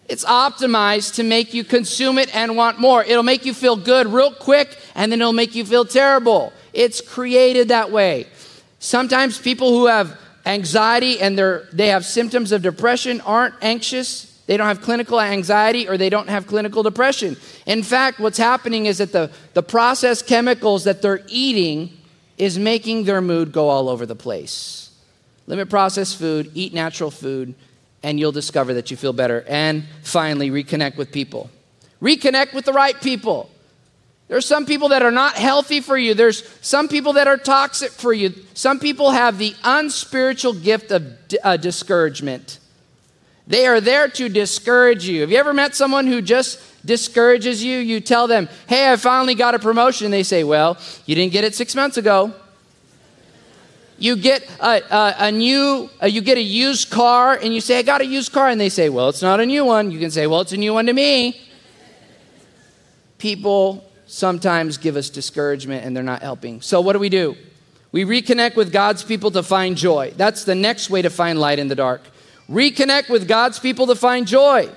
It's 0.08 0.24
optimized 0.24 1.16
to 1.16 1.24
make 1.24 1.54
you 1.54 1.64
consume 1.64 2.18
it 2.18 2.34
and 2.34 2.56
want 2.56 2.80
more. 2.80 3.04
It'll 3.04 3.24
make 3.24 3.46
you 3.46 3.54
feel 3.54 3.76
good 3.76 4.08
real 4.08 4.32
quick, 4.32 4.78
and 4.96 5.12
then 5.12 5.20
it'll 5.20 5.34
make 5.34 5.56
you 5.56 5.66
feel 5.66 5.86
terrible. 5.86 6.54
It's 6.72 7.02
created 7.02 7.70
that 7.70 7.92
way. 7.92 8.28
Sometimes 8.80 9.38
people 9.38 9.72
who 9.72 9.88
have 9.88 10.18
anxiety 10.46 11.20
and 11.20 11.38
they 11.74 11.88
have 11.88 12.06
symptoms 12.06 12.52
of 12.52 12.62
depression 12.62 13.20
aren't 13.22 13.56
anxious 13.62 14.37
they 14.48 14.58
don't 14.58 14.68
have 14.68 14.82
clinical 14.82 15.20
anxiety 15.20 15.88
or 15.88 15.98
they 15.98 16.10
don't 16.10 16.30
have 16.30 16.48
clinical 16.48 16.82
depression. 16.82 17.38
In 17.66 17.84
fact, 17.84 18.20
what's 18.20 18.38
happening 18.38 18.86
is 18.86 18.98
that 18.98 19.12
the, 19.12 19.30
the 19.54 19.62
processed 19.62 20.26
chemicals 20.26 20.86
that 20.86 21.02
they're 21.02 21.24
eating 21.28 21.96
is 22.38 22.58
making 22.58 23.04
their 23.04 23.22
mood 23.22 23.52
go 23.52 23.68
all 23.68 23.90
over 23.90 24.06
the 24.06 24.16
place. 24.16 24.90
Limit 25.48 25.70
processed 25.70 26.18
food, 26.18 26.52
eat 26.54 26.74
natural 26.74 27.12
food, 27.12 27.56
and 28.04 28.20
you'll 28.20 28.32
discover 28.32 28.74
that 28.76 28.90
you 28.90 28.98
feel 28.98 29.14
better. 29.14 29.44
And 29.48 29.84
finally, 30.02 30.50
reconnect 30.50 30.98
with 30.98 31.12
people. 31.12 31.50
Reconnect 32.02 32.54
with 32.54 32.66
the 32.66 32.74
right 32.74 33.00
people. 33.02 33.50
There's 34.30 34.46
some 34.46 34.66
people 34.66 34.90
that 34.90 35.04
are 35.04 35.12
not 35.12 35.36
healthy 35.36 35.80
for 35.82 35.98
you. 35.98 36.14
There's 36.14 36.48
some 36.62 36.88
people 36.90 37.14
that 37.14 37.28
are 37.28 37.38
toxic 37.38 37.92
for 37.92 38.14
you. 38.14 38.34
Some 38.54 38.80
people 38.80 39.12
have 39.12 39.38
the 39.38 39.56
unspiritual 39.64 40.54
gift 40.54 40.92
of 40.92 41.18
uh, 41.44 41.58
discouragement. 41.58 42.60
They 43.48 43.66
are 43.66 43.80
there 43.80 44.10
to 44.10 44.28
discourage 44.28 45.08
you. 45.08 45.22
Have 45.22 45.32
you 45.32 45.38
ever 45.38 45.54
met 45.54 45.74
someone 45.74 46.06
who 46.06 46.22
just 46.22 46.60
discourages 46.86 47.64
you? 47.64 47.78
You 47.78 48.02
tell 48.02 48.28
them, 48.28 48.50
hey, 48.68 48.92
I 48.92 48.98
finally 48.98 49.36
got 49.36 49.56
a 49.56 49.60
promotion. 49.60 50.12
They 50.12 50.24
say, 50.24 50.44
well, 50.44 50.78
you 51.06 51.16
didn't 51.16 51.32
get 51.32 51.46
it 51.46 51.56
six 51.56 51.74
months 51.74 51.96
ago. 51.96 52.34
You 53.98 54.16
get 54.18 54.48
a, 54.60 54.82
a, 54.94 55.16
a 55.20 55.32
new, 55.32 55.90
you 56.04 56.22
get 56.22 56.38
a 56.38 56.42
used 56.42 56.92
car, 56.92 57.34
and 57.34 57.54
you 57.54 57.62
say, 57.62 57.80
I 57.80 57.82
got 57.82 58.02
a 58.02 58.06
used 58.06 58.32
car. 58.32 58.50
And 58.50 58.60
they 58.60 58.70
say, 58.70 58.90
well, 58.90 59.10
it's 59.10 59.22
not 59.22 59.40
a 59.40 59.46
new 59.46 59.66
one. 59.66 59.92
You 59.92 60.00
can 60.00 60.12
say, 60.12 60.28
well, 60.28 60.42
it's 60.42 60.52
a 60.52 60.58
new 60.58 60.74
one 60.74 60.86
to 60.86 60.94
me. 60.94 61.42
People 63.18 63.90
sometimes 64.06 64.78
give 64.78 64.96
us 64.96 65.10
discouragement 65.10 65.86
and 65.86 65.96
they're 65.96 66.04
not 66.04 66.22
helping. 66.22 66.62
So, 66.62 66.82
what 66.82 66.94
do 66.94 67.00
we 67.00 67.10
do? 67.10 67.36
We 67.92 68.04
reconnect 68.04 68.56
with 68.56 68.72
God's 68.72 69.04
people 69.04 69.32
to 69.32 69.42
find 69.42 69.76
joy. 69.76 70.14
That's 70.16 70.44
the 70.44 70.54
next 70.54 70.90
way 70.90 71.02
to 71.02 71.10
find 71.10 71.40
light 71.40 71.58
in 71.58 71.68
the 71.68 71.76
dark. 71.76 72.02
Reconnect 72.50 73.10
with 73.10 73.28
God's 73.28 73.60
people 73.60 73.88
to 73.88 73.96
find 73.96 74.28
joy. 74.28 74.70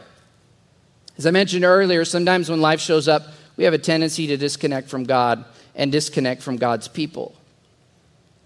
As 1.17 1.27
I 1.27 1.31
mentioned 1.31 1.65
earlier, 1.65 2.05
sometimes 2.05 2.49
when 2.49 2.61
life 2.61 2.81
shows 2.81 3.07
up, 3.07 3.23
we 3.57 3.65
have 3.65 3.75
a 3.75 3.79
tendency 3.79 4.27
to 4.29 4.37
disconnect 4.37 4.89
from 4.89 5.05
God 5.05 5.45
and 5.75 5.93
disconnect 5.93 6.43
from 6.43 6.57
God's 6.57 6.89
people. 6.89 7.35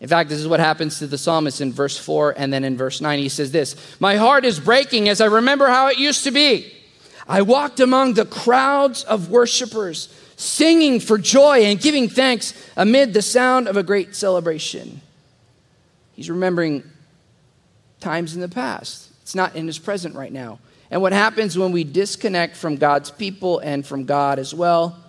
In 0.00 0.08
fact, 0.08 0.28
this 0.28 0.40
is 0.40 0.48
what 0.48 0.60
happens 0.60 0.98
to 0.98 1.06
the 1.06 1.16
psalmist 1.16 1.60
in 1.60 1.72
verse 1.72 1.96
4 1.96 2.34
and 2.36 2.52
then 2.52 2.64
in 2.64 2.76
verse 2.76 3.00
9. 3.00 3.18
He 3.18 3.28
says 3.28 3.52
this 3.52 3.76
My 4.00 4.16
heart 4.16 4.44
is 4.44 4.60
breaking 4.60 5.08
as 5.08 5.20
I 5.20 5.26
remember 5.26 5.68
how 5.68 5.86
it 5.86 5.98
used 5.98 6.24
to 6.24 6.30
be. 6.30 6.70
I 7.26 7.42
walked 7.42 7.80
among 7.80 8.14
the 8.14 8.26
crowds 8.26 9.04
of 9.04 9.30
worshipers, 9.30 10.14
singing 10.36 11.00
for 11.00 11.16
joy 11.16 11.60
and 11.60 11.80
giving 11.80 12.08
thanks 12.08 12.52
amid 12.76 13.14
the 13.14 13.22
sound 13.22 13.66
of 13.66 13.78
a 13.78 13.82
great 13.82 14.14
celebration. 14.14 15.00
He's 16.12 16.28
remembering 16.28 16.82
times 18.00 18.34
in 18.34 18.42
the 18.42 18.48
past. 18.48 19.13
It's 19.24 19.34
not 19.34 19.56
in 19.56 19.66
his 19.66 19.78
present 19.78 20.14
right 20.14 20.30
now. 20.30 20.58
And 20.90 21.00
what 21.00 21.14
happens 21.14 21.56
when 21.56 21.72
we 21.72 21.82
disconnect 21.82 22.56
from 22.56 22.76
God's 22.76 23.10
people 23.10 23.58
and 23.58 23.84
from 23.84 24.04
God 24.04 24.38
as 24.38 24.54
well? 24.54 25.02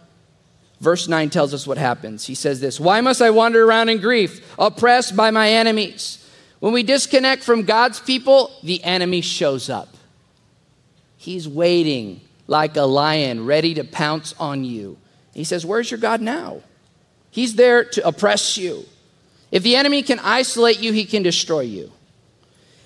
Verse 0.79 1.09
9 1.09 1.29
tells 1.29 1.53
us 1.53 1.67
what 1.67 1.77
happens. 1.77 2.25
He 2.25 2.33
says 2.33 2.61
this 2.61 2.79
Why 2.79 3.01
must 3.01 3.21
I 3.21 3.29
wander 3.29 3.65
around 3.65 3.89
in 3.89 3.99
grief, 3.99 4.55
oppressed 4.57 5.17
by 5.17 5.31
my 5.31 5.49
enemies? 5.49 6.25
When 6.61 6.71
we 6.71 6.81
disconnect 6.81 7.43
from 7.43 7.63
God's 7.63 7.99
people, 7.99 8.51
the 8.63 8.81
enemy 8.85 9.19
shows 9.19 9.69
up. 9.69 9.89
He's 11.17 11.47
waiting 11.47 12.21
like 12.47 12.77
a 12.77 12.83
lion, 12.83 13.45
ready 13.45 13.73
to 13.73 13.83
pounce 13.83 14.33
on 14.39 14.63
you. 14.63 14.97
He 15.33 15.43
says, 15.43 15.65
Where's 15.65 15.91
your 15.91 15.99
God 15.99 16.21
now? 16.21 16.61
He's 17.31 17.55
there 17.55 17.83
to 17.83 18.07
oppress 18.07 18.57
you. 18.57 18.85
If 19.51 19.63
the 19.63 19.75
enemy 19.75 20.03
can 20.03 20.19
isolate 20.19 20.79
you, 20.79 20.93
he 20.93 21.03
can 21.03 21.21
destroy 21.21 21.61
you. 21.61 21.91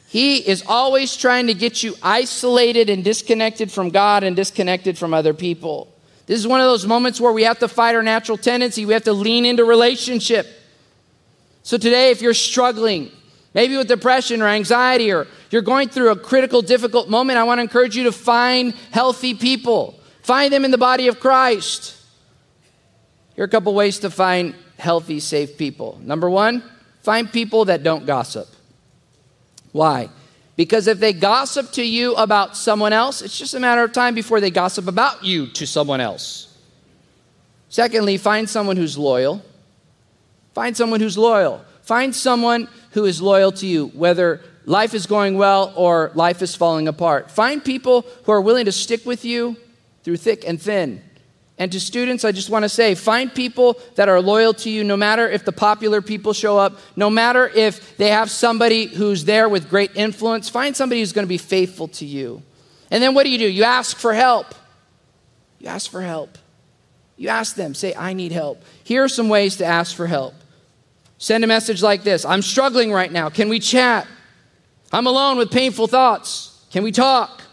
He 0.09 0.37
is 0.37 0.63
always 0.65 1.15
trying 1.15 1.45
to 1.47 1.53
get 1.53 1.83
you 1.83 1.95
isolated 2.01 2.89
and 2.89 3.03
disconnected 3.03 3.71
from 3.71 3.91
God 3.91 4.23
and 4.23 4.35
disconnected 4.35 4.97
from 4.97 5.13
other 5.13 5.35
people. 5.35 5.93
This 6.25 6.39
is 6.39 6.47
one 6.47 6.61
of 6.61 6.65
those 6.65 6.87
moments 6.87 7.21
where 7.21 7.31
we 7.31 7.43
have 7.43 7.59
to 7.59 7.67
fight 7.67 7.93
our 7.93 8.01
natural 8.01 8.35
tendency. 8.35 8.87
We 8.87 8.93
have 8.93 9.03
to 9.03 9.13
lean 9.13 9.45
into 9.45 9.63
relationship. 9.63 10.47
So 11.61 11.77
today, 11.77 12.09
if 12.09 12.23
you're 12.23 12.33
struggling, 12.33 13.11
maybe 13.53 13.77
with 13.77 13.87
depression 13.87 14.41
or 14.41 14.47
anxiety, 14.47 15.11
or 15.11 15.27
you're 15.51 15.61
going 15.61 15.89
through 15.89 16.09
a 16.09 16.15
critical, 16.15 16.63
difficult 16.63 17.07
moment, 17.07 17.37
I 17.37 17.43
want 17.43 17.59
to 17.59 17.61
encourage 17.61 17.95
you 17.95 18.05
to 18.05 18.11
find 18.11 18.73
healthy 18.89 19.35
people. 19.35 19.99
Find 20.23 20.51
them 20.51 20.65
in 20.65 20.71
the 20.71 20.79
body 20.79 21.07
of 21.07 21.19
Christ. 21.19 21.95
Here 23.35 23.43
are 23.43 23.45
a 23.45 23.49
couple 23.49 23.75
ways 23.75 23.99
to 23.99 24.09
find 24.09 24.55
healthy, 24.79 25.19
safe 25.19 25.55
people. 25.55 25.99
Number 26.01 26.31
one, 26.31 26.63
find 27.03 27.31
people 27.31 27.65
that 27.65 27.83
don't 27.83 28.07
gossip. 28.07 28.47
Why? 29.71 30.09
Because 30.55 30.87
if 30.87 30.99
they 30.99 31.13
gossip 31.13 31.71
to 31.73 31.83
you 31.83 32.15
about 32.15 32.57
someone 32.57 32.91
else, 32.91 33.21
it's 33.21 33.37
just 33.37 33.53
a 33.53 33.59
matter 33.59 33.83
of 33.83 33.93
time 33.93 34.13
before 34.13 34.41
they 34.41 34.51
gossip 34.51 34.87
about 34.87 35.23
you 35.23 35.47
to 35.47 35.65
someone 35.65 36.01
else. 36.01 36.57
Secondly, 37.69 38.17
find 38.17 38.49
someone 38.49 38.75
who's 38.75 38.97
loyal. 38.97 39.41
Find 40.53 40.75
someone 40.75 40.99
who's 40.99 41.17
loyal. 41.17 41.63
Find 41.83 42.13
someone 42.15 42.67
who 42.91 43.05
is 43.05 43.21
loyal 43.21 43.51
to 43.53 43.65
you, 43.65 43.87
whether 43.87 44.41
life 44.65 44.93
is 44.93 45.05
going 45.05 45.37
well 45.37 45.71
or 45.75 46.11
life 46.13 46.41
is 46.41 46.55
falling 46.55 46.87
apart. 46.87 47.31
Find 47.31 47.63
people 47.63 48.05
who 48.25 48.31
are 48.31 48.41
willing 48.41 48.65
to 48.65 48.71
stick 48.71 49.05
with 49.05 49.23
you 49.23 49.55
through 50.03 50.17
thick 50.17 50.43
and 50.45 50.61
thin. 50.61 51.01
And 51.59 51.69
to 51.73 51.79
students, 51.79 52.23
I 52.23 52.31
just 52.31 52.49
want 52.49 52.63
to 52.63 52.69
say 52.69 52.95
find 52.95 53.35
people 53.35 53.77
that 53.95 54.07
are 54.07 54.21
loyal 54.21 54.53
to 54.55 54.69
you, 54.69 54.85
no 54.85 54.95
matter 54.95 55.29
if 55.29 55.43
the 55.43 55.51
popular 55.51 56.01
people 56.01 56.31
show 56.31 56.57
up, 56.57 56.79
no 56.95 57.09
matter 57.09 57.49
if 57.49 57.97
they 57.97 58.09
have 58.09 58.31
somebody 58.31 58.85
who's 58.85 59.25
there 59.25 59.49
with 59.49 59.69
great 59.69 59.91
influence. 59.93 60.47
Find 60.47 60.75
somebody 60.75 61.01
who's 61.01 61.11
going 61.11 61.25
to 61.25 61.29
be 61.29 61.37
faithful 61.37 61.89
to 61.89 62.05
you. 62.05 62.41
And 62.89 63.03
then 63.03 63.13
what 63.13 63.25
do 63.25 63.29
you 63.29 63.37
do? 63.37 63.47
You 63.47 63.65
ask 63.65 63.97
for 63.97 64.13
help. 64.13 64.55
You 65.59 65.67
ask 65.67 65.91
for 65.91 66.01
help. 66.01 66.37
You 67.17 67.27
ask 67.27 67.57
them, 67.57 67.73
say, 67.75 67.93
I 67.93 68.13
need 68.13 68.31
help. 68.31 68.63
Here 68.85 69.03
are 69.03 69.09
some 69.09 69.27
ways 69.27 69.57
to 69.57 69.65
ask 69.65 69.93
for 69.93 70.07
help. 70.07 70.33
Send 71.17 71.43
a 71.43 71.47
message 71.47 71.83
like 71.83 72.03
this 72.03 72.23
I'm 72.23 72.41
struggling 72.41 72.93
right 72.93 73.11
now. 73.11 73.29
Can 73.29 73.49
we 73.49 73.59
chat? 73.59 74.07
I'm 74.93 75.05
alone 75.05 75.37
with 75.37 75.51
painful 75.51 75.87
thoughts. 75.87 76.65
Can 76.71 76.83
we 76.83 76.93
talk? 76.93 77.41
I 77.41 77.43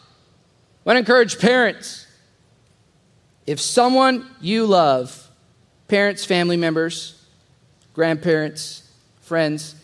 want 0.85 0.95
to 0.95 1.01
encourage 1.01 1.41
parents 1.41 2.06
if 3.47 3.61
someone 3.61 4.29
you 4.41 4.67
love, 4.67 5.29
parents, 5.89 6.25
family 6.25 6.57
members, 6.57 7.25
grandparents, 7.95 8.91
friends, 9.21 9.75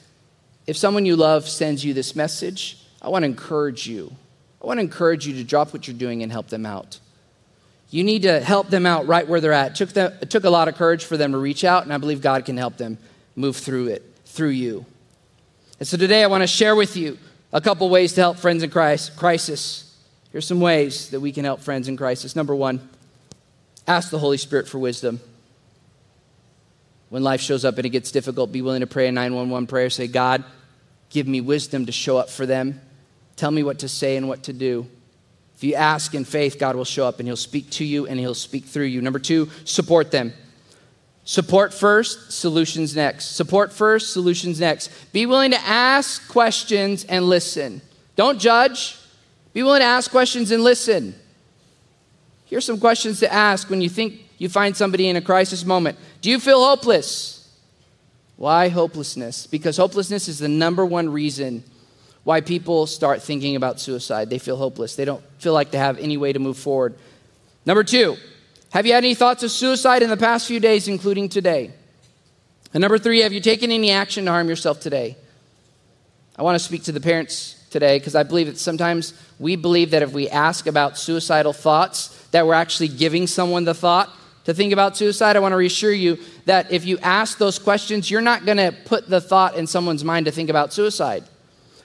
if 0.66 0.76
someone 0.76 1.06
you 1.06 1.16
love 1.16 1.48
sends 1.48 1.84
you 1.84 1.94
this 1.94 2.14
message, 2.14 2.84
I 3.00 3.08
want 3.08 3.22
to 3.22 3.26
encourage 3.26 3.86
you. 3.86 4.14
I 4.62 4.66
want 4.66 4.78
to 4.78 4.82
encourage 4.82 5.26
you 5.26 5.34
to 5.34 5.44
drop 5.44 5.72
what 5.72 5.86
you're 5.86 5.96
doing 5.96 6.22
and 6.22 6.30
help 6.30 6.48
them 6.48 6.66
out. 6.66 7.00
You 7.90 8.04
need 8.04 8.22
to 8.22 8.40
help 8.40 8.68
them 8.68 8.86
out 8.86 9.06
right 9.06 9.26
where 9.26 9.40
they're 9.40 9.52
at. 9.52 9.72
It 9.72 9.74
took, 9.76 9.90
them, 9.90 10.12
it 10.22 10.30
took 10.30 10.44
a 10.44 10.50
lot 10.50 10.68
of 10.68 10.76
courage 10.76 11.04
for 11.04 11.16
them 11.16 11.32
to 11.32 11.38
reach 11.38 11.62
out, 11.64 11.82
and 11.82 11.92
I 11.92 11.98
believe 11.98 12.20
God 12.20 12.44
can 12.44 12.56
help 12.56 12.76
them 12.76 12.96
move 13.36 13.56
through 13.56 13.88
it, 13.88 14.02
through 14.24 14.50
you. 14.50 14.86
And 15.78 15.86
so 15.86 15.96
today 15.96 16.22
I 16.22 16.26
want 16.28 16.42
to 16.42 16.46
share 16.46 16.76
with 16.76 16.96
you 16.96 17.18
a 17.52 17.60
couple 17.60 17.90
ways 17.90 18.12
to 18.14 18.20
help 18.20 18.38
friends 18.38 18.62
in 18.62 18.70
crisis. 18.70 19.98
Here's 20.30 20.46
some 20.46 20.60
ways 20.60 21.10
that 21.10 21.20
we 21.20 21.32
can 21.32 21.44
help 21.44 21.60
friends 21.60 21.88
in 21.88 21.96
crisis. 21.96 22.34
Number 22.34 22.54
one, 22.54 22.88
Ask 23.86 24.10
the 24.10 24.18
Holy 24.18 24.36
Spirit 24.36 24.68
for 24.68 24.78
wisdom. 24.78 25.20
When 27.08 27.22
life 27.22 27.40
shows 27.40 27.64
up 27.64 27.76
and 27.76 27.84
it 27.84 27.90
gets 27.90 28.10
difficult, 28.10 28.52
be 28.52 28.62
willing 28.62 28.80
to 28.80 28.86
pray 28.86 29.08
a 29.08 29.12
911 29.12 29.66
prayer. 29.66 29.90
Say, 29.90 30.06
God, 30.06 30.44
give 31.10 31.26
me 31.26 31.40
wisdom 31.40 31.86
to 31.86 31.92
show 31.92 32.16
up 32.16 32.30
for 32.30 32.46
them. 32.46 32.80
Tell 33.36 33.50
me 33.50 33.62
what 33.62 33.80
to 33.80 33.88
say 33.88 34.16
and 34.16 34.28
what 34.28 34.44
to 34.44 34.52
do. 34.52 34.86
If 35.56 35.64
you 35.64 35.74
ask 35.74 36.14
in 36.14 36.24
faith, 36.24 36.58
God 36.58 36.74
will 36.74 36.84
show 36.84 37.06
up 37.06 37.18
and 37.18 37.28
He'll 37.28 37.36
speak 37.36 37.70
to 37.70 37.84
you 37.84 38.06
and 38.06 38.18
He'll 38.18 38.34
speak 38.34 38.64
through 38.64 38.86
you. 38.86 39.02
Number 39.02 39.18
two, 39.18 39.50
support 39.64 40.10
them. 40.10 40.32
Support 41.24 41.72
first, 41.72 42.32
solutions 42.32 42.96
next. 42.96 43.36
Support 43.36 43.72
first, 43.72 44.12
solutions 44.12 44.58
next. 44.58 44.90
Be 45.12 45.26
willing 45.26 45.52
to 45.52 45.60
ask 45.60 46.28
questions 46.28 47.04
and 47.04 47.28
listen. 47.28 47.80
Don't 48.16 48.40
judge. 48.40 48.98
Be 49.52 49.62
willing 49.62 49.80
to 49.80 49.86
ask 49.86 50.10
questions 50.10 50.50
and 50.50 50.64
listen. 50.64 51.14
Here's 52.52 52.66
some 52.66 52.78
questions 52.78 53.20
to 53.20 53.32
ask 53.32 53.70
when 53.70 53.80
you 53.80 53.88
think 53.88 54.20
you 54.36 54.50
find 54.50 54.76
somebody 54.76 55.08
in 55.08 55.16
a 55.16 55.22
crisis 55.22 55.64
moment. 55.64 55.96
Do 56.20 56.28
you 56.28 56.38
feel 56.38 56.62
hopeless? 56.62 57.50
Why 58.36 58.68
hopelessness? 58.68 59.46
Because 59.46 59.78
hopelessness 59.78 60.28
is 60.28 60.38
the 60.38 60.48
number 60.48 60.84
one 60.84 61.08
reason 61.08 61.64
why 62.24 62.42
people 62.42 62.86
start 62.86 63.22
thinking 63.22 63.56
about 63.56 63.80
suicide. 63.80 64.28
They 64.28 64.38
feel 64.38 64.58
hopeless, 64.58 64.96
they 64.96 65.06
don't 65.06 65.24
feel 65.38 65.54
like 65.54 65.70
they 65.70 65.78
have 65.78 65.98
any 65.98 66.18
way 66.18 66.30
to 66.34 66.38
move 66.38 66.58
forward. 66.58 66.94
Number 67.64 67.82
two, 67.82 68.18
have 68.70 68.84
you 68.84 68.92
had 68.92 69.02
any 69.02 69.14
thoughts 69.14 69.42
of 69.42 69.50
suicide 69.50 70.02
in 70.02 70.10
the 70.10 70.18
past 70.18 70.46
few 70.46 70.60
days, 70.60 70.88
including 70.88 71.30
today? 71.30 71.72
And 72.74 72.82
number 72.82 72.98
three, 72.98 73.20
have 73.20 73.32
you 73.32 73.40
taken 73.40 73.70
any 73.70 73.90
action 73.90 74.26
to 74.26 74.30
harm 74.30 74.50
yourself 74.50 74.78
today? 74.78 75.16
I 76.36 76.42
want 76.42 76.56
to 76.56 76.62
speak 76.62 76.82
to 76.82 76.92
the 76.92 77.00
parents 77.00 77.64
today 77.70 77.98
because 77.98 78.14
I 78.14 78.24
believe 78.24 78.48
that 78.48 78.58
sometimes 78.58 79.14
we 79.38 79.56
believe 79.56 79.92
that 79.92 80.02
if 80.02 80.12
we 80.12 80.28
ask 80.28 80.66
about 80.66 80.98
suicidal 80.98 81.54
thoughts, 81.54 82.18
that 82.32 82.46
we're 82.46 82.54
actually 82.54 82.88
giving 82.88 83.26
someone 83.26 83.64
the 83.64 83.74
thought 83.74 84.10
to 84.44 84.52
think 84.52 84.72
about 84.72 84.96
suicide, 84.96 85.36
I 85.36 85.38
want 85.38 85.52
to 85.52 85.56
reassure 85.56 85.92
you 85.92 86.18
that 86.46 86.72
if 86.72 86.84
you 86.84 86.98
ask 86.98 87.38
those 87.38 87.58
questions, 87.58 88.10
you're 88.10 88.20
not 88.20 88.44
going 88.44 88.56
to 88.56 88.74
put 88.84 89.08
the 89.08 89.20
thought 89.20 89.56
in 89.56 89.66
someone's 89.66 90.02
mind 90.02 90.26
to 90.26 90.32
think 90.32 90.50
about 90.50 90.72
suicide. 90.72 91.24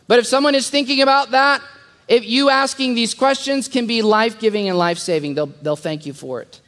But 0.07 0.19
if 0.19 0.25
someone 0.25 0.55
is 0.55 0.69
thinking 0.69 1.01
about 1.01 1.31
that, 1.31 1.61
if 2.07 2.25
you 2.25 2.49
asking 2.49 2.95
these 2.95 3.13
questions 3.13 3.67
can 3.67 3.85
be 3.85 4.01
life 4.01 4.39
giving 4.39 4.69
and 4.69 4.77
life 4.77 4.97
saving, 4.97 5.35
they'll, 5.35 5.53
they'll 5.61 5.75
thank 5.75 6.05
you 6.05 6.13
for 6.13 6.41
it. 6.41 6.61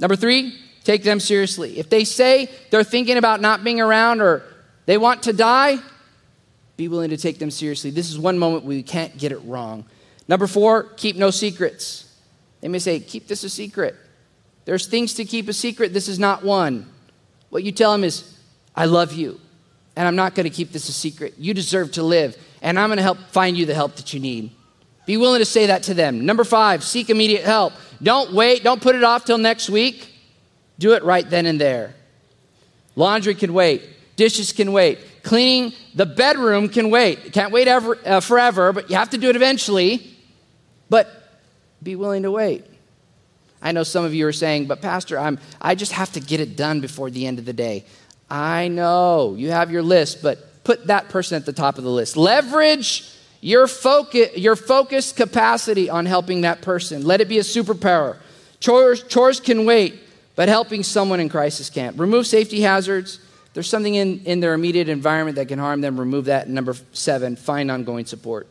Number 0.00 0.16
three, 0.16 0.58
take 0.84 1.04
them 1.04 1.20
seriously. 1.20 1.78
If 1.78 1.90
they 1.90 2.04
say 2.04 2.50
they're 2.70 2.82
thinking 2.82 3.18
about 3.18 3.40
not 3.40 3.62
being 3.62 3.80
around 3.80 4.20
or 4.20 4.42
they 4.86 4.96
want 4.96 5.24
to 5.24 5.32
die, 5.32 5.78
be 6.76 6.88
willing 6.88 7.10
to 7.10 7.16
take 7.16 7.38
them 7.38 7.50
seriously. 7.50 7.90
This 7.90 8.10
is 8.10 8.18
one 8.18 8.38
moment 8.38 8.64
we 8.64 8.82
can't 8.82 9.16
get 9.18 9.32
it 9.32 9.38
wrong. 9.38 9.84
Number 10.28 10.46
four, 10.46 10.84
keep 10.96 11.16
no 11.16 11.30
secrets. 11.30 12.07
They 12.60 12.68
may 12.68 12.78
say, 12.78 13.00
Keep 13.00 13.28
this 13.28 13.44
a 13.44 13.50
secret. 13.50 13.96
There's 14.64 14.86
things 14.86 15.14
to 15.14 15.24
keep 15.24 15.48
a 15.48 15.52
secret. 15.52 15.94
This 15.94 16.08
is 16.08 16.18
not 16.18 16.44
one. 16.44 16.86
What 17.50 17.64
you 17.64 17.72
tell 17.72 17.92
them 17.92 18.04
is, 18.04 18.38
I 18.76 18.84
love 18.84 19.12
you, 19.14 19.40
and 19.96 20.06
I'm 20.06 20.16
not 20.16 20.34
going 20.34 20.44
to 20.44 20.50
keep 20.50 20.72
this 20.72 20.88
a 20.88 20.92
secret. 20.92 21.34
You 21.38 21.54
deserve 21.54 21.92
to 21.92 22.02
live, 22.02 22.36
and 22.60 22.78
I'm 22.78 22.88
going 22.88 22.98
to 22.98 23.02
help 23.02 23.18
find 23.30 23.56
you 23.56 23.64
the 23.64 23.74
help 23.74 23.96
that 23.96 24.12
you 24.12 24.20
need. 24.20 24.50
Be 25.06 25.16
willing 25.16 25.38
to 25.38 25.46
say 25.46 25.66
that 25.66 25.84
to 25.84 25.94
them. 25.94 26.26
Number 26.26 26.44
five, 26.44 26.84
seek 26.84 27.08
immediate 27.08 27.44
help. 27.44 27.72
Don't 28.02 28.34
wait, 28.34 28.62
don't 28.62 28.82
put 28.82 28.94
it 28.94 29.02
off 29.02 29.24
till 29.24 29.38
next 29.38 29.70
week. 29.70 30.12
Do 30.78 30.92
it 30.92 31.02
right 31.02 31.28
then 31.28 31.46
and 31.46 31.58
there. 31.58 31.94
Laundry 32.94 33.34
can 33.34 33.54
wait, 33.54 33.82
dishes 34.16 34.52
can 34.52 34.72
wait, 34.72 34.98
cleaning 35.22 35.72
the 35.94 36.04
bedroom 36.06 36.68
can 36.68 36.90
wait. 36.90 37.32
Can't 37.32 37.52
wait 37.52 37.68
ever, 37.68 37.98
uh, 38.04 38.20
forever, 38.20 38.72
but 38.72 38.90
you 38.90 38.96
have 38.96 39.10
to 39.10 39.18
do 39.18 39.30
it 39.30 39.36
eventually. 39.36 40.14
But 40.90 41.17
be 41.82 41.96
willing 41.96 42.22
to 42.24 42.30
wait. 42.30 42.64
I 43.60 43.72
know 43.72 43.82
some 43.82 44.04
of 44.04 44.14
you 44.14 44.26
are 44.26 44.32
saying, 44.32 44.66
but 44.66 44.80
Pastor, 44.80 45.18
I'm, 45.18 45.38
I 45.60 45.74
just 45.74 45.92
have 45.92 46.12
to 46.12 46.20
get 46.20 46.40
it 46.40 46.56
done 46.56 46.80
before 46.80 47.10
the 47.10 47.26
end 47.26 47.38
of 47.38 47.44
the 47.44 47.52
day. 47.52 47.84
I 48.30 48.68
know 48.68 49.34
you 49.36 49.50
have 49.50 49.70
your 49.70 49.82
list, 49.82 50.22
but 50.22 50.64
put 50.64 50.86
that 50.86 51.08
person 51.08 51.36
at 51.36 51.46
the 51.46 51.52
top 51.52 51.78
of 51.78 51.84
the 51.84 51.90
list. 51.90 52.16
Leverage 52.16 53.10
your 53.40 53.66
focus, 53.66 54.36
your 54.36 54.56
focused 54.56 55.16
capacity 55.16 55.88
on 55.88 56.06
helping 56.06 56.42
that 56.42 56.60
person. 56.60 57.04
Let 57.04 57.20
it 57.20 57.28
be 57.28 57.38
a 57.38 57.42
superpower. 57.42 58.16
Chores, 58.60 59.02
chores 59.04 59.40
can 59.40 59.64
wait, 59.64 60.00
but 60.36 60.48
helping 60.48 60.82
someone 60.82 61.20
in 61.20 61.28
crisis 61.28 61.70
can't. 61.70 61.98
Remove 61.98 62.26
safety 62.26 62.60
hazards. 62.60 63.20
there's 63.54 63.68
something 63.68 63.94
in, 63.94 64.20
in 64.24 64.40
their 64.40 64.54
immediate 64.54 64.88
environment 64.88 65.36
that 65.36 65.48
can 65.48 65.58
harm 65.58 65.80
them, 65.80 65.98
remove 65.98 66.26
that. 66.26 66.48
Number 66.48 66.74
seven, 66.92 67.36
find 67.36 67.70
ongoing 67.70 68.06
support. 68.06 68.46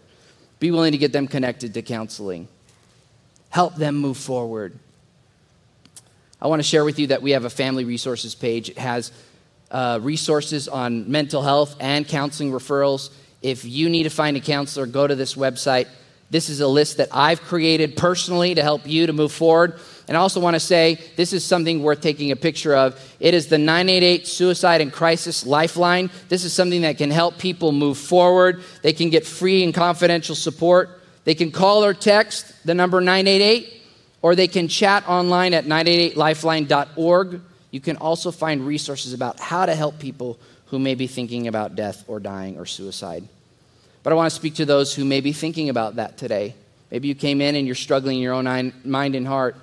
Be 0.60 0.72
willing 0.72 0.94
to 0.94 0.98
get 0.98 1.13
them 1.13 1.28
connected 1.28 1.74
to 1.76 1.82
counseling. 1.82 2.48
Help 3.49 3.75
them 3.75 3.95
move 3.95 4.17
forward. 4.17 4.77
I 6.41 6.47
want 6.47 6.60
to 6.60 6.67
share 6.67 6.86
with 6.86 6.99
you 6.99 7.07
that 7.07 7.21
we 7.21 7.31
have 7.31 7.45
a 7.45 7.49
family 7.49 7.83
resources 7.83 8.36
page. 8.36 8.69
It 8.69 8.77
has 8.77 9.12
uh, 9.71 9.99
resources 10.01 10.67
on 10.67 11.10
mental 11.10 11.41
health 11.41 11.75
and 11.79 12.07
counseling 12.07 12.51
referrals. 12.51 13.10
If 13.41 13.65
you 13.65 13.89
need 13.89 14.03
to 14.03 14.10
find 14.10 14.38
a 14.38 14.39
counselor, 14.39 14.86
go 14.86 15.07
to 15.07 15.15
this 15.15 15.36
website. 15.36 15.88
This 16.29 16.49
is 16.49 16.60
a 16.60 16.67
list 16.67 16.97
that 16.97 17.10
I've 17.12 17.41
created 17.41 17.95
personally 17.95 18.53
to 18.55 18.62
help 18.62 18.86
you 18.86 19.07
to 19.07 19.13
move 19.13 19.31
forward. 19.31 19.79
And 20.07 20.15
I 20.15 20.19
also 20.19 20.39
want 20.39 20.55
to 20.55 20.60
say 20.60 20.99
this 21.15 21.33
is 21.33 21.43
something 21.43 21.81
worth 21.81 22.01
taking 22.01 22.31
a 22.31 22.36
picture 22.36 22.75
of. 22.75 22.99
It 23.19 23.33
is 23.33 23.47
the 23.47 23.57
988 23.57 24.27
Suicide 24.27 24.81
and 24.81 24.91
Crisis 24.91 25.45
Lifeline. 25.45 26.10
This 26.29 26.43
is 26.43 26.53
something 26.53 26.81
that 26.81 26.97
can 26.97 27.12
help 27.12 27.38
people 27.38 27.71
move 27.71 27.97
forward. 27.97 28.62
They 28.83 28.93
can 28.93 29.10
get 29.10 29.25
free 29.25 29.63
and 29.63 29.73
confidential 29.73 30.36
support. 30.36 31.01
They 31.28 31.36
can 31.36 31.52
call 31.52 31.84
or 31.84 31.94
text 31.94 32.54
the 32.66 32.74
number 32.74 33.02
988 33.02 33.82
or 34.22 34.34
they 34.34 34.48
can 34.48 34.70
chat 34.70 35.06
online 35.10 35.54
at 35.54 35.66
988lifeline.org. 35.66 37.42
You 37.70 37.82
can 37.82 37.98
also 37.98 38.32
find 38.32 38.66
resources 38.66 39.12
about 39.12 39.38
how 39.38 39.66
to 39.66 39.76
help 39.76 40.00
people 40.00 40.40
who 40.68 40.80
may 40.80 40.96
be 40.96 41.06
thinking 41.06 41.50
about 41.50 41.76
death 41.76 42.06
or 42.08 42.22
dying 42.22 42.58
or 42.58 42.66
suicide. 42.66 43.28
But 44.04 44.13
I 44.13 44.16
want 44.16 44.32
to 44.32 44.36
speak 44.38 44.56
to 44.56 44.66
those 44.66 44.96
who 44.96 45.04
may 45.04 45.20
be 45.20 45.34
thinking 45.34 45.68
about 45.68 45.98
that 45.98 46.18
today. 46.18 46.56
Maybe 46.92 47.10
you 47.10 47.16
came 47.16 47.42
in 47.42 47.58
and 47.58 47.66
you're 47.66 47.76
struggling 47.76 48.16
in 48.16 48.24
your 48.24 48.34
own 48.34 48.72
mind 48.86 49.13
and 49.13 49.28
heart. 49.28 49.58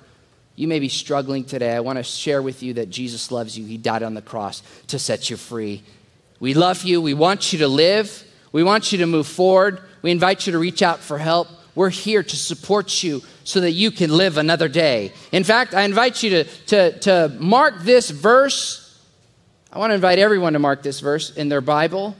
You 0.55 0.67
may 0.67 0.77
be 0.77 0.87
struggling 0.87 1.45
today. 1.45 1.75
I 1.75 1.79
want 1.79 1.97
to 1.97 2.03
share 2.03 2.43
with 2.43 2.61
you 2.61 2.75
that 2.75 2.91
Jesus 2.91 3.31
loves 3.31 3.57
you. 3.57 3.65
He 3.65 3.77
died 3.77 4.03
on 4.03 4.13
the 4.13 4.21
cross 4.21 4.61
to 4.89 4.99
set 4.99 5.31
you 5.31 5.35
free. 5.35 5.81
We 6.39 6.53
love 6.53 6.83
you. 6.83 7.01
We 7.01 7.15
want 7.15 7.53
you 7.53 7.57
to 7.59 7.67
live. 7.67 8.23
We 8.51 8.61
want 8.61 8.91
you 8.91 8.99
to 8.99 9.07
move 9.07 9.25
forward. 9.25 9.81
We 10.05 10.11
invite 10.11 10.45
you 10.45 10.51
to 10.51 10.59
reach 10.59 10.83
out 10.83 10.99
for 10.99 11.17
help. 11.17 11.47
We're 11.73 11.89
here 11.89 12.21
to 12.21 12.35
support 12.35 13.01
you 13.01 13.23
so 13.43 13.61
that 13.61 13.71
you 13.71 13.89
can 13.89 14.15
live 14.15 14.37
another 14.37 14.67
day. 14.67 15.11
In 15.31 15.43
fact, 15.43 15.73
I 15.73 15.81
invite 15.81 16.21
you 16.21 16.29
to, 16.29 16.43
to, 16.43 16.99
to 16.99 17.35
mark 17.39 17.81
this 17.81 18.11
verse. 18.11 19.03
I 19.73 19.79
want 19.79 19.89
to 19.89 19.95
invite 19.95 20.19
everyone 20.19 20.53
to 20.53 20.59
mark 20.59 20.83
this 20.83 20.99
verse 20.99 21.35
in 21.35 21.49
their 21.49 21.59
Bible, 21.59 22.15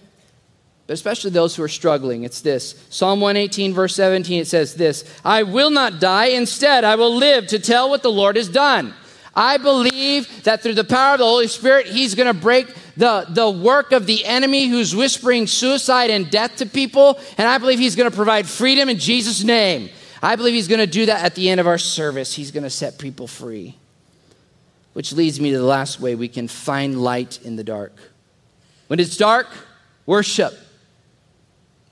but 0.87 0.93
especially 0.93 1.29
those 1.29 1.55
who 1.55 1.61
are 1.61 1.67
struggling. 1.67 2.23
It's 2.23 2.41
this 2.41 2.73
Psalm 2.89 3.21
118, 3.21 3.71
verse 3.75 3.93
17, 3.93 4.41
it 4.41 4.47
says 4.47 4.73
this 4.73 5.03
I 5.23 5.43
will 5.43 5.69
not 5.69 5.99
die, 5.99 6.29
instead, 6.29 6.83
I 6.83 6.95
will 6.95 7.15
live 7.15 7.45
to 7.49 7.59
tell 7.59 7.91
what 7.91 8.01
the 8.01 8.09
Lord 8.11 8.35
has 8.35 8.49
done. 8.49 8.95
I 9.35 9.57
believe 9.57 10.43
that 10.45 10.63
through 10.63 10.73
the 10.73 10.83
power 10.85 11.13
of 11.13 11.19
the 11.19 11.25
Holy 11.25 11.47
Spirit, 11.47 11.85
He's 11.85 12.15
going 12.15 12.33
to 12.33 12.33
break 12.33 12.73
the, 12.97 13.25
the 13.29 13.49
work 13.49 13.91
of 13.91 14.05
the 14.05 14.25
enemy 14.25 14.67
who's 14.67 14.95
whispering 14.95 15.47
suicide 15.47 16.09
and 16.09 16.29
death 16.29 16.57
to 16.57 16.65
people. 16.65 17.19
And 17.37 17.47
I 17.47 17.57
believe 17.57 17.79
He's 17.79 17.95
going 17.95 18.09
to 18.09 18.15
provide 18.15 18.47
freedom 18.47 18.89
in 18.89 18.97
Jesus' 18.97 19.43
name. 19.43 19.89
I 20.21 20.35
believe 20.35 20.53
He's 20.53 20.67
going 20.67 20.79
to 20.79 20.87
do 20.87 21.05
that 21.07 21.23
at 21.23 21.35
the 21.35 21.49
end 21.49 21.59
of 21.59 21.67
our 21.67 21.77
service. 21.77 22.33
He's 22.33 22.51
going 22.51 22.63
to 22.63 22.69
set 22.69 22.97
people 22.97 23.27
free. 23.27 23.75
Which 24.93 25.11
leads 25.11 25.41
me 25.41 25.51
to 25.51 25.57
the 25.57 25.65
last 25.65 25.99
way 25.99 26.15
we 26.15 26.29
can 26.29 26.47
find 26.47 27.01
light 27.01 27.41
in 27.43 27.57
the 27.57 27.63
dark. 27.63 27.93
When 28.87 28.99
it's 28.99 29.17
dark, 29.17 29.47
worship, 30.05 30.53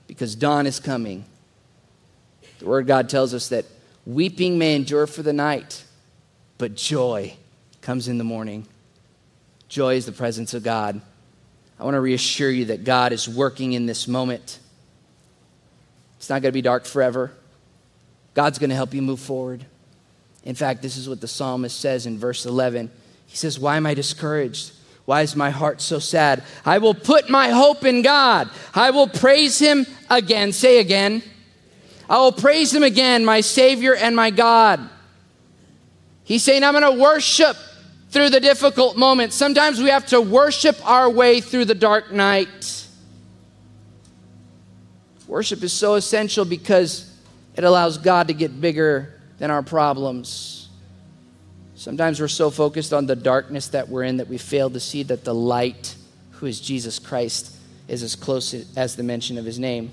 because 0.06 0.34
dawn 0.34 0.66
is 0.66 0.80
coming. 0.80 1.24
The 2.60 2.66
Word 2.66 2.86
God 2.86 3.10
tells 3.10 3.34
us 3.34 3.48
that 3.48 3.66
weeping 4.06 4.58
may 4.58 4.74
endure 4.74 5.06
for 5.06 5.22
the 5.22 5.32
night, 5.32 5.84
but 6.56 6.76
joy 6.76 7.36
comes 7.82 8.08
in 8.08 8.16
the 8.16 8.24
morning. 8.24 8.66
Joy 9.74 9.96
is 9.96 10.06
the 10.06 10.12
presence 10.12 10.54
of 10.54 10.62
God. 10.62 11.00
I 11.80 11.82
want 11.82 11.94
to 11.94 12.00
reassure 12.00 12.48
you 12.48 12.66
that 12.66 12.84
God 12.84 13.12
is 13.12 13.28
working 13.28 13.72
in 13.72 13.86
this 13.86 14.06
moment. 14.06 14.60
It's 16.16 16.30
not 16.30 16.42
going 16.42 16.52
to 16.52 16.56
be 16.56 16.62
dark 16.62 16.84
forever. 16.84 17.32
God's 18.34 18.60
going 18.60 18.70
to 18.70 18.76
help 18.76 18.94
you 18.94 19.02
move 19.02 19.18
forward. 19.18 19.66
In 20.44 20.54
fact, 20.54 20.80
this 20.80 20.96
is 20.96 21.08
what 21.08 21.20
the 21.20 21.26
psalmist 21.26 21.80
says 21.80 22.06
in 22.06 22.20
verse 22.20 22.46
11. 22.46 22.88
He 23.26 23.36
says, 23.36 23.58
Why 23.58 23.76
am 23.76 23.84
I 23.84 23.94
discouraged? 23.94 24.70
Why 25.06 25.22
is 25.22 25.34
my 25.34 25.50
heart 25.50 25.80
so 25.80 25.98
sad? 25.98 26.44
I 26.64 26.78
will 26.78 26.94
put 26.94 27.28
my 27.28 27.48
hope 27.48 27.84
in 27.84 28.02
God. 28.02 28.50
I 28.76 28.90
will 28.92 29.08
praise 29.08 29.58
him 29.58 29.86
again. 30.08 30.52
Say 30.52 30.78
again. 30.78 31.20
I 32.08 32.18
will 32.18 32.30
praise 32.30 32.72
him 32.72 32.84
again, 32.84 33.24
my 33.24 33.40
Savior 33.40 33.96
and 33.96 34.14
my 34.14 34.30
God. 34.30 34.88
He's 36.22 36.44
saying, 36.44 36.62
I'm 36.62 36.80
going 36.80 36.96
to 36.96 37.02
worship 37.02 37.56
through 38.14 38.30
the 38.30 38.38
difficult 38.38 38.96
moments. 38.96 39.34
Sometimes 39.34 39.82
we 39.82 39.88
have 39.88 40.06
to 40.06 40.20
worship 40.20 40.78
our 40.88 41.10
way 41.10 41.40
through 41.40 41.64
the 41.64 41.74
dark 41.74 42.12
night. 42.12 42.86
Worship 45.26 45.64
is 45.64 45.72
so 45.72 45.94
essential 45.96 46.44
because 46.44 47.12
it 47.56 47.64
allows 47.64 47.98
God 47.98 48.28
to 48.28 48.34
get 48.34 48.60
bigger 48.60 49.20
than 49.38 49.50
our 49.50 49.64
problems. 49.64 50.68
Sometimes 51.74 52.20
we're 52.20 52.28
so 52.28 52.50
focused 52.50 52.92
on 52.92 53.06
the 53.06 53.16
darkness 53.16 53.66
that 53.68 53.88
we're 53.88 54.04
in 54.04 54.18
that 54.18 54.28
we 54.28 54.38
fail 54.38 54.70
to 54.70 54.78
see 54.78 55.02
that 55.02 55.24
the 55.24 55.34
light, 55.34 55.96
who 56.30 56.46
is 56.46 56.60
Jesus 56.60 57.00
Christ, 57.00 57.56
is 57.88 58.04
as 58.04 58.14
close 58.14 58.54
as 58.76 58.94
the 58.94 59.02
mention 59.02 59.38
of 59.38 59.44
his 59.44 59.58
name. 59.58 59.90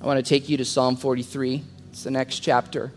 I 0.00 0.06
want 0.06 0.24
to 0.24 0.26
take 0.26 0.48
you 0.48 0.56
to 0.56 0.64
Psalm 0.64 0.96
43. 0.96 1.62
It's 1.90 2.04
the 2.04 2.10
next 2.10 2.38
chapter. 2.38 2.92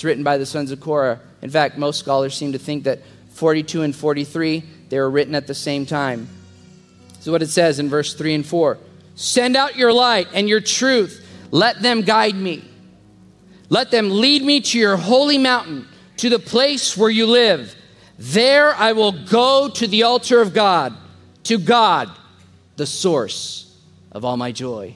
It's 0.00 0.04
written 0.06 0.24
by 0.24 0.38
the 0.38 0.46
sons 0.46 0.70
of 0.70 0.80
Korah. 0.80 1.20
In 1.42 1.50
fact, 1.50 1.76
most 1.76 1.98
scholars 1.98 2.34
seem 2.34 2.52
to 2.52 2.58
think 2.58 2.84
that 2.84 3.00
42 3.32 3.82
and 3.82 3.94
43 3.94 4.64
they 4.88 4.98
were 4.98 5.10
written 5.10 5.34
at 5.34 5.46
the 5.46 5.52
same 5.52 5.84
time. 5.84 6.26
Is 7.20 7.28
what 7.28 7.42
it 7.42 7.48
says 7.48 7.78
in 7.78 7.90
verse 7.90 8.14
3 8.14 8.36
and 8.36 8.46
4. 8.46 8.78
Send 9.14 9.56
out 9.56 9.76
your 9.76 9.92
light 9.92 10.28
and 10.32 10.48
your 10.48 10.62
truth. 10.62 11.22
Let 11.50 11.82
them 11.82 12.00
guide 12.00 12.34
me. 12.34 12.64
Let 13.68 13.90
them 13.90 14.08
lead 14.08 14.42
me 14.42 14.62
to 14.62 14.78
your 14.78 14.96
holy 14.96 15.36
mountain, 15.36 15.86
to 16.16 16.30
the 16.30 16.38
place 16.38 16.96
where 16.96 17.10
you 17.10 17.26
live. 17.26 17.74
There 18.18 18.74
I 18.74 18.92
will 18.92 19.12
go 19.12 19.68
to 19.68 19.86
the 19.86 20.04
altar 20.04 20.40
of 20.40 20.54
God, 20.54 20.96
to 21.42 21.58
God, 21.58 22.08
the 22.76 22.86
source 22.86 23.78
of 24.12 24.24
all 24.24 24.38
my 24.38 24.50
joy. 24.50 24.94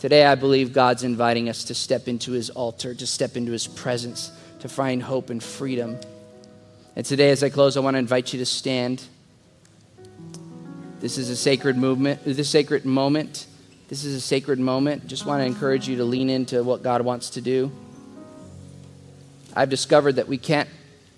Today, 0.00 0.24
I 0.24 0.34
believe 0.34 0.72
God's 0.72 1.04
inviting 1.04 1.50
us 1.50 1.64
to 1.64 1.74
step 1.74 2.08
into 2.08 2.32
his 2.32 2.48
altar, 2.48 2.94
to 2.94 3.06
step 3.06 3.36
into 3.36 3.52
his 3.52 3.66
presence, 3.66 4.32
to 4.60 4.68
find 4.68 5.02
hope 5.02 5.28
and 5.28 5.44
freedom. 5.44 5.98
And 6.96 7.04
today, 7.04 7.28
as 7.28 7.44
I 7.44 7.50
close, 7.50 7.76
I 7.76 7.80
want 7.80 7.96
to 7.96 7.98
invite 7.98 8.32
you 8.32 8.38
to 8.38 8.46
stand. 8.46 9.02
This 11.00 11.18
is 11.18 11.28
a 11.28 11.36
sacred 11.36 11.76
movement, 11.76 12.24
this 12.24 12.48
sacred 12.48 12.86
moment. 12.86 13.46
This 13.88 14.06
is 14.06 14.14
a 14.14 14.22
sacred 14.22 14.58
moment. 14.58 15.06
Just 15.06 15.26
want 15.26 15.42
to 15.42 15.44
encourage 15.44 15.86
you 15.86 15.98
to 15.98 16.04
lean 16.04 16.30
into 16.30 16.64
what 16.64 16.82
God 16.82 17.02
wants 17.02 17.30
to 17.30 17.42
do. 17.42 17.70
I've 19.54 19.68
discovered 19.68 20.12
that 20.12 20.28
we 20.28 20.38
can't, 20.38 20.70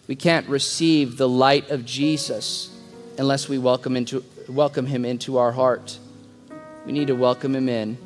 we 0.09 0.17
can't 0.17 0.49
receive 0.49 1.19
the 1.19 1.29
light 1.29 1.71
of 1.71 1.85
Jesus 1.87 2.77
unless 3.17 3.49
we 3.49 3.59
welcome, 3.59 3.97
into, 3.97 4.25
welcome 4.49 4.87
him 4.87 5.05
into 5.05 5.39
our 5.39 5.53
heart. 5.53 6.01
We 6.85 6.91
need 6.91 7.07
to 7.07 7.15
welcome 7.15 7.55
him 7.55 7.69
in. 7.69 7.97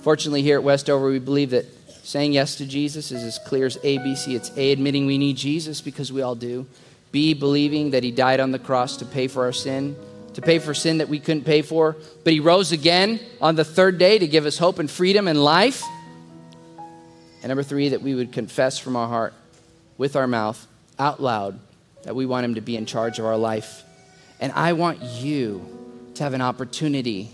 Fortunately, 0.00 0.42
here 0.42 0.56
at 0.56 0.62
Westover, 0.62 1.08
we 1.08 1.18
believe 1.18 1.50
that 1.50 1.66
saying 2.04 2.32
yes 2.32 2.56
to 2.56 2.66
Jesus 2.66 3.12
is 3.12 3.22
as 3.22 3.38
clear 3.38 3.66
as 3.66 3.76
ABC. 3.78 4.34
It's 4.34 4.50
A, 4.56 4.72
admitting 4.72 5.06
we 5.06 5.18
need 5.18 5.36
Jesus 5.36 5.80
because 5.80 6.12
we 6.12 6.22
all 6.22 6.34
do. 6.34 6.66
B, 7.12 7.34
believing 7.34 7.90
that 7.90 8.02
he 8.02 8.10
died 8.10 8.40
on 8.40 8.50
the 8.50 8.58
cross 8.58 8.98
to 8.98 9.04
pay 9.04 9.28
for 9.28 9.44
our 9.44 9.52
sin, 9.52 9.96
to 10.34 10.40
pay 10.40 10.58
for 10.58 10.72
sin 10.72 10.98
that 10.98 11.08
we 11.08 11.18
couldn't 11.18 11.44
pay 11.44 11.62
for. 11.62 11.96
But 12.24 12.32
he 12.32 12.40
rose 12.40 12.72
again 12.72 13.20
on 13.40 13.56
the 13.56 13.64
third 13.64 13.98
day 13.98 14.18
to 14.18 14.26
give 14.26 14.46
us 14.46 14.56
hope 14.56 14.78
and 14.78 14.90
freedom 14.90 15.26
and 15.26 15.42
life. 15.42 15.82
And 17.42 17.48
number 17.48 17.62
three, 17.62 17.90
that 17.90 18.02
we 18.02 18.14
would 18.14 18.32
confess 18.32 18.78
from 18.78 18.96
our 18.96 19.08
heart, 19.08 19.34
with 19.96 20.16
our 20.16 20.26
mouth, 20.26 20.66
out 20.98 21.20
loud, 21.20 21.58
that 22.04 22.14
we 22.14 22.24
want 22.24 22.44
him 22.44 22.54
to 22.54 22.60
be 22.60 22.76
in 22.76 22.86
charge 22.86 23.18
of 23.18 23.26
our 23.26 23.36
life. 23.36 23.82
And 24.40 24.52
I 24.52 24.72
want 24.74 25.02
you 25.02 25.66
to 26.14 26.22
have 26.22 26.34
an 26.34 26.40
opportunity 26.40 27.30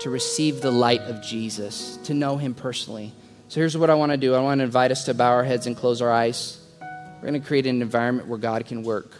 to 0.00 0.10
receive 0.10 0.60
the 0.60 0.70
light 0.70 1.02
of 1.02 1.22
Jesus, 1.22 1.96
to 2.04 2.14
know 2.14 2.36
him 2.36 2.54
personally. 2.54 3.12
So 3.48 3.60
here's 3.60 3.76
what 3.76 3.90
I 3.90 3.94
want 3.94 4.12
to 4.12 4.18
do 4.18 4.34
I 4.34 4.40
want 4.40 4.58
to 4.58 4.64
invite 4.64 4.90
us 4.90 5.04
to 5.04 5.14
bow 5.14 5.30
our 5.30 5.44
heads 5.44 5.66
and 5.66 5.76
close 5.76 6.02
our 6.02 6.10
eyes. 6.10 6.60
We're 6.80 7.28
going 7.28 7.40
to 7.40 7.46
create 7.46 7.66
an 7.66 7.80
environment 7.80 8.28
where 8.28 8.38
God 8.38 8.66
can 8.66 8.82
work. 8.82 9.12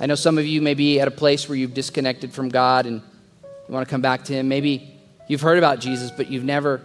I 0.00 0.06
know 0.06 0.14
some 0.14 0.38
of 0.38 0.46
you 0.46 0.60
may 0.62 0.74
be 0.74 1.00
at 1.00 1.08
a 1.08 1.12
place 1.12 1.48
where 1.48 1.56
you've 1.56 1.74
disconnected 1.74 2.32
from 2.32 2.48
God 2.48 2.86
and 2.86 3.00
you 3.42 3.74
want 3.74 3.86
to 3.86 3.90
come 3.90 4.02
back 4.02 4.24
to 4.24 4.32
Him. 4.32 4.48
Maybe 4.48 4.94
you've 5.28 5.40
heard 5.40 5.58
about 5.58 5.80
Jesus, 5.80 6.10
but 6.10 6.30
you've 6.30 6.44
never 6.44 6.80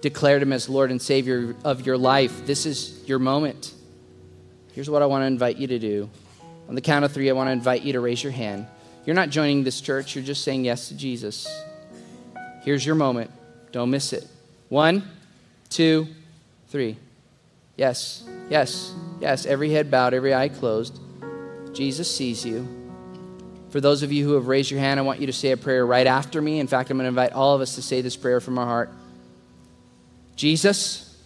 declared 0.00 0.42
Him 0.42 0.52
as 0.52 0.68
Lord 0.68 0.90
and 0.90 1.00
Savior 1.00 1.54
of 1.64 1.86
your 1.86 1.96
life. 1.96 2.46
This 2.46 2.66
is 2.66 3.06
your 3.06 3.18
moment. 3.18 3.74
Here's 4.72 4.90
what 4.90 5.02
I 5.02 5.06
want 5.06 5.22
to 5.22 5.26
invite 5.26 5.56
you 5.56 5.66
to 5.68 5.78
do. 5.78 6.10
On 6.68 6.74
the 6.74 6.80
count 6.80 7.04
of 7.04 7.12
three, 7.12 7.30
I 7.30 7.32
want 7.32 7.48
to 7.48 7.52
invite 7.52 7.82
you 7.82 7.94
to 7.94 8.00
raise 8.00 8.22
your 8.22 8.32
hand. 8.32 8.66
You're 9.06 9.16
not 9.16 9.30
joining 9.30 9.64
this 9.64 9.80
church, 9.80 10.14
you're 10.14 10.24
just 10.24 10.44
saying 10.44 10.64
yes 10.64 10.88
to 10.88 10.94
Jesus. 10.96 11.48
Here's 12.62 12.84
your 12.84 12.94
moment. 12.94 13.30
Don't 13.72 13.90
miss 13.90 14.12
it. 14.12 14.26
One, 14.68 15.08
two, 15.70 16.08
three. 16.68 16.96
Yes, 17.76 18.24
yes, 18.50 18.92
yes. 19.20 19.46
Every 19.46 19.70
head 19.70 19.90
bowed, 19.90 20.14
every 20.14 20.34
eye 20.34 20.48
closed. 20.48 20.98
Jesus 21.72 22.14
sees 22.14 22.44
you. 22.44 22.66
For 23.70 23.80
those 23.80 24.02
of 24.02 24.10
you 24.10 24.26
who 24.26 24.34
have 24.34 24.48
raised 24.48 24.70
your 24.70 24.80
hand, 24.80 24.98
I 24.98 25.02
want 25.02 25.20
you 25.20 25.26
to 25.26 25.32
say 25.32 25.50
a 25.50 25.56
prayer 25.56 25.84
right 25.84 26.06
after 26.06 26.40
me. 26.40 26.58
In 26.58 26.66
fact, 26.66 26.90
I'm 26.90 26.96
going 26.96 27.04
to 27.04 27.08
invite 27.08 27.32
all 27.32 27.54
of 27.54 27.60
us 27.60 27.74
to 27.74 27.82
say 27.82 28.00
this 28.00 28.16
prayer 28.16 28.40
from 28.40 28.58
our 28.58 28.66
heart. 28.66 28.90
Jesus, 30.36 31.16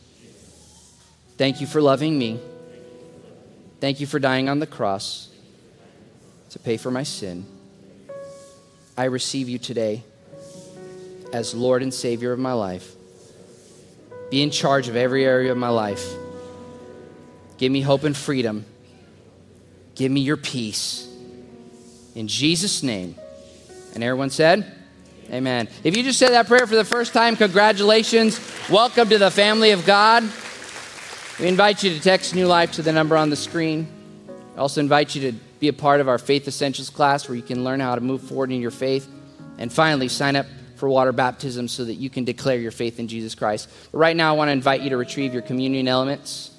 thank 1.38 1.60
you 1.60 1.66
for 1.66 1.80
loving 1.80 2.18
me. 2.18 2.40
Thank 3.80 4.00
you 4.00 4.06
for 4.06 4.18
dying 4.18 4.48
on 4.48 4.58
the 4.58 4.66
cross 4.66 5.28
to 6.50 6.58
pay 6.58 6.76
for 6.76 6.90
my 6.90 7.02
sin. 7.02 7.46
I 8.96 9.04
receive 9.04 9.48
you 9.48 9.58
today 9.58 10.04
as 11.32 11.54
Lord 11.54 11.82
and 11.82 11.92
Savior 11.92 12.32
of 12.32 12.38
my 12.38 12.52
life. 12.52 12.94
Be 14.30 14.42
in 14.42 14.50
charge 14.50 14.88
of 14.88 14.96
every 14.96 15.24
area 15.24 15.52
of 15.52 15.58
my 15.58 15.68
life. 15.68 16.06
Give 17.58 17.70
me 17.70 17.80
hope 17.80 18.04
and 18.04 18.16
freedom. 18.16 18.64
Give 19.94 20.10
me 20.10 20.20
your 20.20 20.36
peace. 20.36 21.08
In 22.14 22.28
Jesus' 22.28 22.82
name. 22.82 23.14
And 23.94 24.02
everyone 24.02 24.30
said, 24.30 24.78
Amen. 25.30 25.68
If 25.84 25.96
you 25.96 26.02
just 26.02 26.18
said 26.18 26.30
that 26.30 26.46
prayer 26.46 26.66
for 26.66 26.74
the 26.74 26.84
first 26.84 27.12
time, 27.12 27.36
congratulations. 27.36 28.40
Welcome 28.68 29.08
to 29.08 29.18
the 29.18 29.30
family 29.30 29.70
of 29.70 29.86
God. 29.86 30.24
We 31.38 31.48
invite 31.48 31.82
you 31.82 31.94
to 31.94 32.00
text 32.00 32.34
New 32.34 32.46
Life 32.46 32.72
to 32.72 32.82
the 32.82 32.92
number 32.92 33.16
on 33.16 33.30
the 33.30 33.36
screen. 33.36 33.86
I 34.56 34.60
also 34.60 34.80
invite 34.80 35.14
you 35.14 35.30
to 35.30 35.38
be 35.60 35.68
a 35.68 35.72
part 35.72 36.00
of 36.00 36.08
our 36.08 36.18
Faith 36.18 36.46
Essentials 36.48 36.90
class 36.90 37.28
where 37.28 37.36
you 37.36 37.42
can 37.42 37.64
learn 37.64 37.80
how 37.80 37.94
to 37.94 38.00
move 38.00 38.22
forward 38.22 38.50
in 38.50 38.60
your 38.60 38.70
faith. 38.70 39.08
And 39.58 39.72
finally, 39.72 40.08
sign 40.08 40.36
up 40.36 40.46
for 40.82 40.88
water 40.88 41.12
baptism 41.12 41.68
so 41.68 41.84
that 41.84 41.94
you 41.94 42.10
can 42.10 42.24
declare 42.24 42.58
your 42.58 42.72
faith 42.72 42.98
in 42.98 43.06
Jesus 43.06 43.36
Christ. 43.36 43.68
But 43.92 43.98
right 43.98 44.16
now, 44.16 44.34
I 44.34 44.36
want 44.36 44.48
to 44.48 44.52
invite 44.52 44.80
you 44.80 44.90
to 44.90 44.96
retrieve 44.96 45.32
your 45.32 45.40
communion 45.40 45.86
elements. 45.86 46.50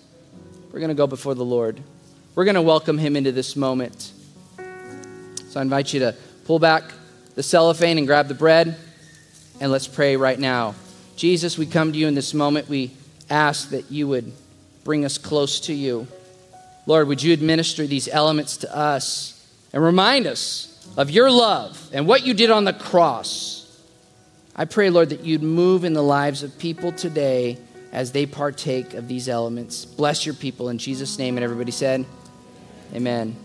We're 0.71 0.79
going 0.79 0.88
to 0.88 0.95
go 0.95 1.07
before 1.07 1.36
the 1.36 1.43
Lord. 1.43 1.81
We're 2.33 2.45
going 2.45 2.55
to 2.55 2.62
welcome 2.62 2.97
him 2.97 3.17
into 3.17 3.33
this 3.33 3.57
moment. 3.57 4.13
So 5.49 5.59
I 5.59 5.62
invite 5.62 5.93
you 5.93 5.99
to 5.99 6.15
pull 6.45 6.57
back 6.57 6.86
the 7.36 7.43
cellophane 7.43 7.97
and 7.97 8.07
grab 8.07 8.29
the 8.29 8.33
bread, 8.33 8.77
and 9.59 9.73
let's 9.73 9.89
pray 9.89 10.15
right 10.15 10.39
now. 10.39 10.73
Jesus, 11.17 11.57
we 11.57 11.65
come 11.65 11.91
to 11.91 11.97
you 11.97 12.07
in 12.07 12.15
this 12.15 12.33
moment. 12.33 12.69
We 12.69 12.91
ask 13.29 13.71
that 13.71 13.91
you 13.91 14.07
would 14.07 14.31
bring 14.86 15.03
us 15.03 15.17
close 15.17 15.59
to 15.59 15.73
you. 15.73 16.07
Lord, 16.86 17.09
would 17.09 17.21
you 17.21 17.33
administer 17.33 17.86
these 17.86 18.07
elements 18.07 18.55
to 18.55 18.73
us 18.73 19.45
and 19.73 19.83
remind 19.83 20.27
us 20.27 20.89
of 20.95 21.12
your 21.12 21.29
love 21.29 21.89
and 21.91 22.07
what 22.07 22.25
you 22.25 22.33
did 22.33 22.51
on 22.51 22.63
the 22.63 22.71
cross? 22.71 23.62
I 24.56 24.66
pray, 24.66 24.89
Lord, 24.89 25.10
that 25.10 25.26
you'd 25.26 25.42
move 25.42 25.84
in 25.84 25.94
the 25.94 26.04
lives 26.04 26.44
of 26.44 26.60
people 26.60 26.92
today 26.92 27.58
as 27.92 28.12
they 28.12 28.26
partake 28.26 28.94
of 28.94 29.08
these 29.08 29.28
elements. 29.28 29.86
Bless 29.86 30.26
your 30.26 30.36
people 30.36 30.70
in 30.70 30.78
Jesus' 30.78 31.18
name. 31.18 31.38
And 31.38 31.44
everybody 31.44 31.72
said, 31.72 32.06
Amen. 32.94 33.36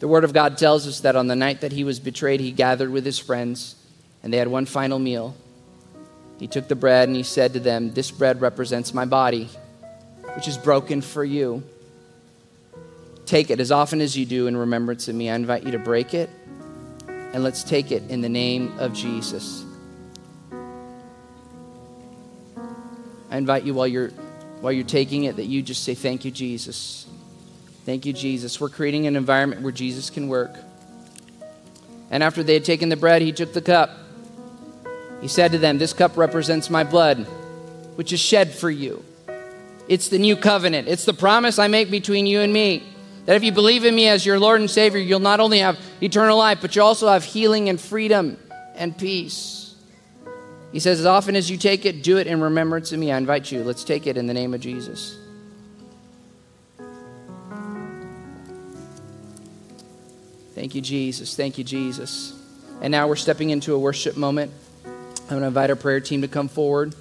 The 0.00 0.08
Word 0.08 0.24
of 0.24 0.32
God 0.32 0.58
tells 0.58 0.86
us 0.86 1.00
that 1.00 1.16
on 1.16 1.26
the 1.26 1.36
night 1.36 1.62
that 1.62 1.72
he 1.72 1.84
was 1.84 1.98
betrayed, 1.98 2.40
he 2.40 2.52
gathered 2.52 2.90
with 2.90 3.04
his 3.04 3.18
friends 3.18 3.74
and 4.22 4.32
they 4.32 4.36
had 4.36 4.48
one 4.48 4.66
final 4.66 4.98
meal. 4.98 5.34
He 6.38 6.46
took 6.46 6.68
the 6.68 6.76
bread 6.76 7.08
and 7.08 7.16
he 7.16 7.22
said 7.22 7.54
to 7.54 7.60
them, 7.60 7.92
This 7.94 8.10
bread 8.10 8.40
represents 8.40 8.94
my 8.94 9.04
body, 9.04 9.48
which 10.34 10.46
is 10.46 10.56
broken 10.56 11.00
for 11.00 11.24
you. 11.24 11.62
Take 13.26 13.50
it 13.50 13.60
as 13.60 13.72
often 13.72 14.00
as 14.00 14.16
you 14.16 14.24
do 14.24 14.46
in 14.46 14.56
remembrance 14.56 15.08
of 15.08 15.14
me. 15.14 15.30
I 15.30 15.34
invite 15.34 15.64
you 15.64 15.72
to 15.72 15.78
break 15.78 16.14
it 16.14 16.30
and 17.06 17.42
let's 17.42 17.62
take 17.62 17.90
it 17.90 18.02
in 18.08 18.20
the 18.20 18.28
name 18.28 18.78
of 18.78 18.94
Jesus. 18.94 19.64
I 23.30 23.36
invite 23.36 23.64
you 23.64 23.74
while 23.74 23.86
you're 23.86 24.10
while 24.60 24.72
you're 24.72 24.84
taking 24.84 25.24
it 25.24 25.36
that 25.36 25.46
you 25.46 25.62
just 25.62 25.84
say 25.84 25.94
thank 25.94 26.24
you 26.24 26.30
Jesus. 26.30 27.06
Thank 27.88 28.04
you, 28.04 28.12
Jesus. 28.12 28.60
We're 28.60 28.68
creating 28.68 29.06
an 29.06 29.16
environment 29.16 29.62
where 29.62 29.72
Jesus 29.72 30.10
can 30.10 30.28
work. 30.28 30.54
And 32.10 32.22
after 32.22 32.42
they 32.42 32.52
had 32.52 32.66
taken 32.66 32.90
the 32.90 32.98
bread, 32.98 33.22
he 33.22 33.32
took 33.32 33.54
the 33.54 33.62
cup. 33.62 33.88
He 35.22 35.28
said 35.28 35.52
to 35.52 35.58
them, 35.58 35.78
This 35.78 35.94
cup 35.94 36.18
represents 36.18 36.68
my 36.68 36.84
blood, 36.84 37.20
which 37.96 38.12
is 38.12 38.20
shed 38.20 38.52
for 38.52 38.70
you. 38.70 39.02
It's 39.88 40.08
the 40.08 40.18
new 40.18 40.36
covenant, 40.36 40.86
it's 40.86 41.06
the 41.06 41.14
promise 41.14 41.58
I 41.58 41.68
make 41.68 41.90
between 41.90 42.26
you 42.26 42.40
and 42.40 42.52
me. 42.52 42.82
That 43.24 43.36
if 43.36 43.42
you 43.42 43.52
believe 43.52 43.86
in 43.86 43.94
me 43.94 44.06
as 44.08 44.26
your 44.26 44.38
Lord 44.38 44.60
and 44.60 44.70
Savior, 44.70 45.00
you'll 45.00 45.20
not 45.20 45.40
only 45.40 45.60
have 45.60 45.78
eternal 46.02 46.36
life, 46.36 46.58
but 46.60 46.76
you 46.76 46.82
also 46.82 47.08
have 47.08 47.24
healing 47.24 47.70
and 47.70 47.80
freedom 47.80 48.36
and 48.74 48.96
peace. 48.98 49.67
He 50.72 50.80
says, 50.80 51.00
As 51.00 51.06
often 51.06 51.36
as 51.36 51.50
you 51.50 51.56
take 51.56 51.86
it, 51.86 52.02
do 52.02 52.18
it 52.18 52.26
in 52.26 52.40
remembrance 52.40 52.92
of 52.92 52.98
me. 52.98 53.10
I 53.12 53.16
invite 53.18 53.50
you, 53.50 53.64
let's 53.64 53.84
take 53.84 54.06
it 54.06 54.16
in 54.16 54.26
the 54.26 54.34
name 54.34 54.54
of 54.54 54.60
Jesus. 54.60 55.18
Thank 60.54 60.74
you, 60.74 60.80
Jesus. 60.80 61.36
Thank 61.36 61.56
you, 61.56 61.62
Jesus. 61.62 62.34
And 62.80 62.90
now 62.90 63.06
we're 63.06 63.16
stepping 63.16 63.50
into 63.50 63.74
a 63.74 63.78
worship 63.78 64.16
moment. 64.16 64.50
I'm 64.84 65.28
going 65.28 65.42
to 65.42 65.46
invite 65.46 65.70
our 65.70 65.76
prayer 65.76 66.00
team 66.00 66.22
to 66.22 66.28
come 66.28 66.48
forward. 66.48 66.94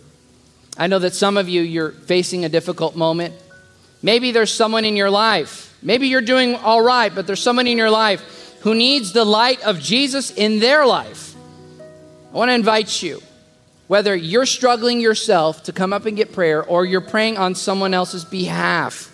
I 0.78 0.86
know 0.86 1.00
that 1.00 1.16
some 1.16 1.38
of 1.38 1.50
you, 1.50 1.64
you're 1.64 1.92
facing 1.92 2.46
a 2.46 2.50
difficult 2.50 2.96
moment. 2.96 3.34
Maybe 4.04 4.32
there's 4.32 4.54
someone 4.54 4.86
in 4.86 4.96
your 4.96 5.10
life. 5.10 5.76
Maybe 5.82 6.08
you're 6.08 6.22
doing 6.22 6.56
all 6.56 6.82
right, 6.82 7.14
but 7.14 7.26
there's 7.26 7.42
someone 7.42 7.66
in 7.66 7.78
your 7.78 7.90
life 7.90 8.60
who 8.62 8.76
needs 8.76 9.12
the 9.12 9.26
light 9.26 9.62
of 9.64 9.80
Jesus 9.80 10.30
in 10.30 10.60
their 10.60 10.86
life. 10.86 11.36
I 12.32 12.38
want 12.38 12.50
to 12.50 12.54
invite 12.54 13.02
you, 13.02 13.22
whether 13.88 14.16
you're 14.16 14.46
struggling 14.46 15.00
yourself 15.00 15.64
to 15.64 15.72
come 15.72 15.94
up 15.94 16.06
and 16.06 16.18
get 16.18 16.34
prayer 16.34 16.64
or 16.64 16.86
you're 16.86 17.02
praying 17.02 17.38
on 17.38 17.56
someone 17.56 17.94
else's 17.94 18.26
behalf, 18.26 19.14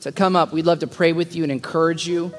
to 0.00 0.12
come 0.12 0.34
up. 0.34 0.52
We'd 0.52 0.66
love 0.66 0.80
to 0.80 0.86
pray 0.86 1.12
with 1.12 1.36
you 1.36 1.42
and 1.42 1.52
encourage 1.52 2.08
you. 2.08 2.32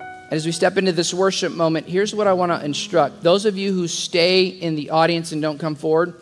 And 0.00 0.32
as 0.32 0.44
we 0.44 0.52
step 0.52 0.76
into 0.76 0.92
this 0.92 1.12
worship 1.14 1.52
moment, 1.52 1.88
here's 1.88 2.14
what 2.14 2.26
I 2.26 2.34
want 2.34 2.52
to 2.52 2.64
instruct. 2.64 3.22
Those 3.22 3.46
of 3.46 3.56
you 3.56 3.72
who 3.72 3.88
stay 3.88 4.46
in 4.46 4.74
the 4.74 4.90
audience 4.90 5.32
and 5.32 5.40
don't 5.40 5.58
come 5.58 5.74
forward, 5.74 6.14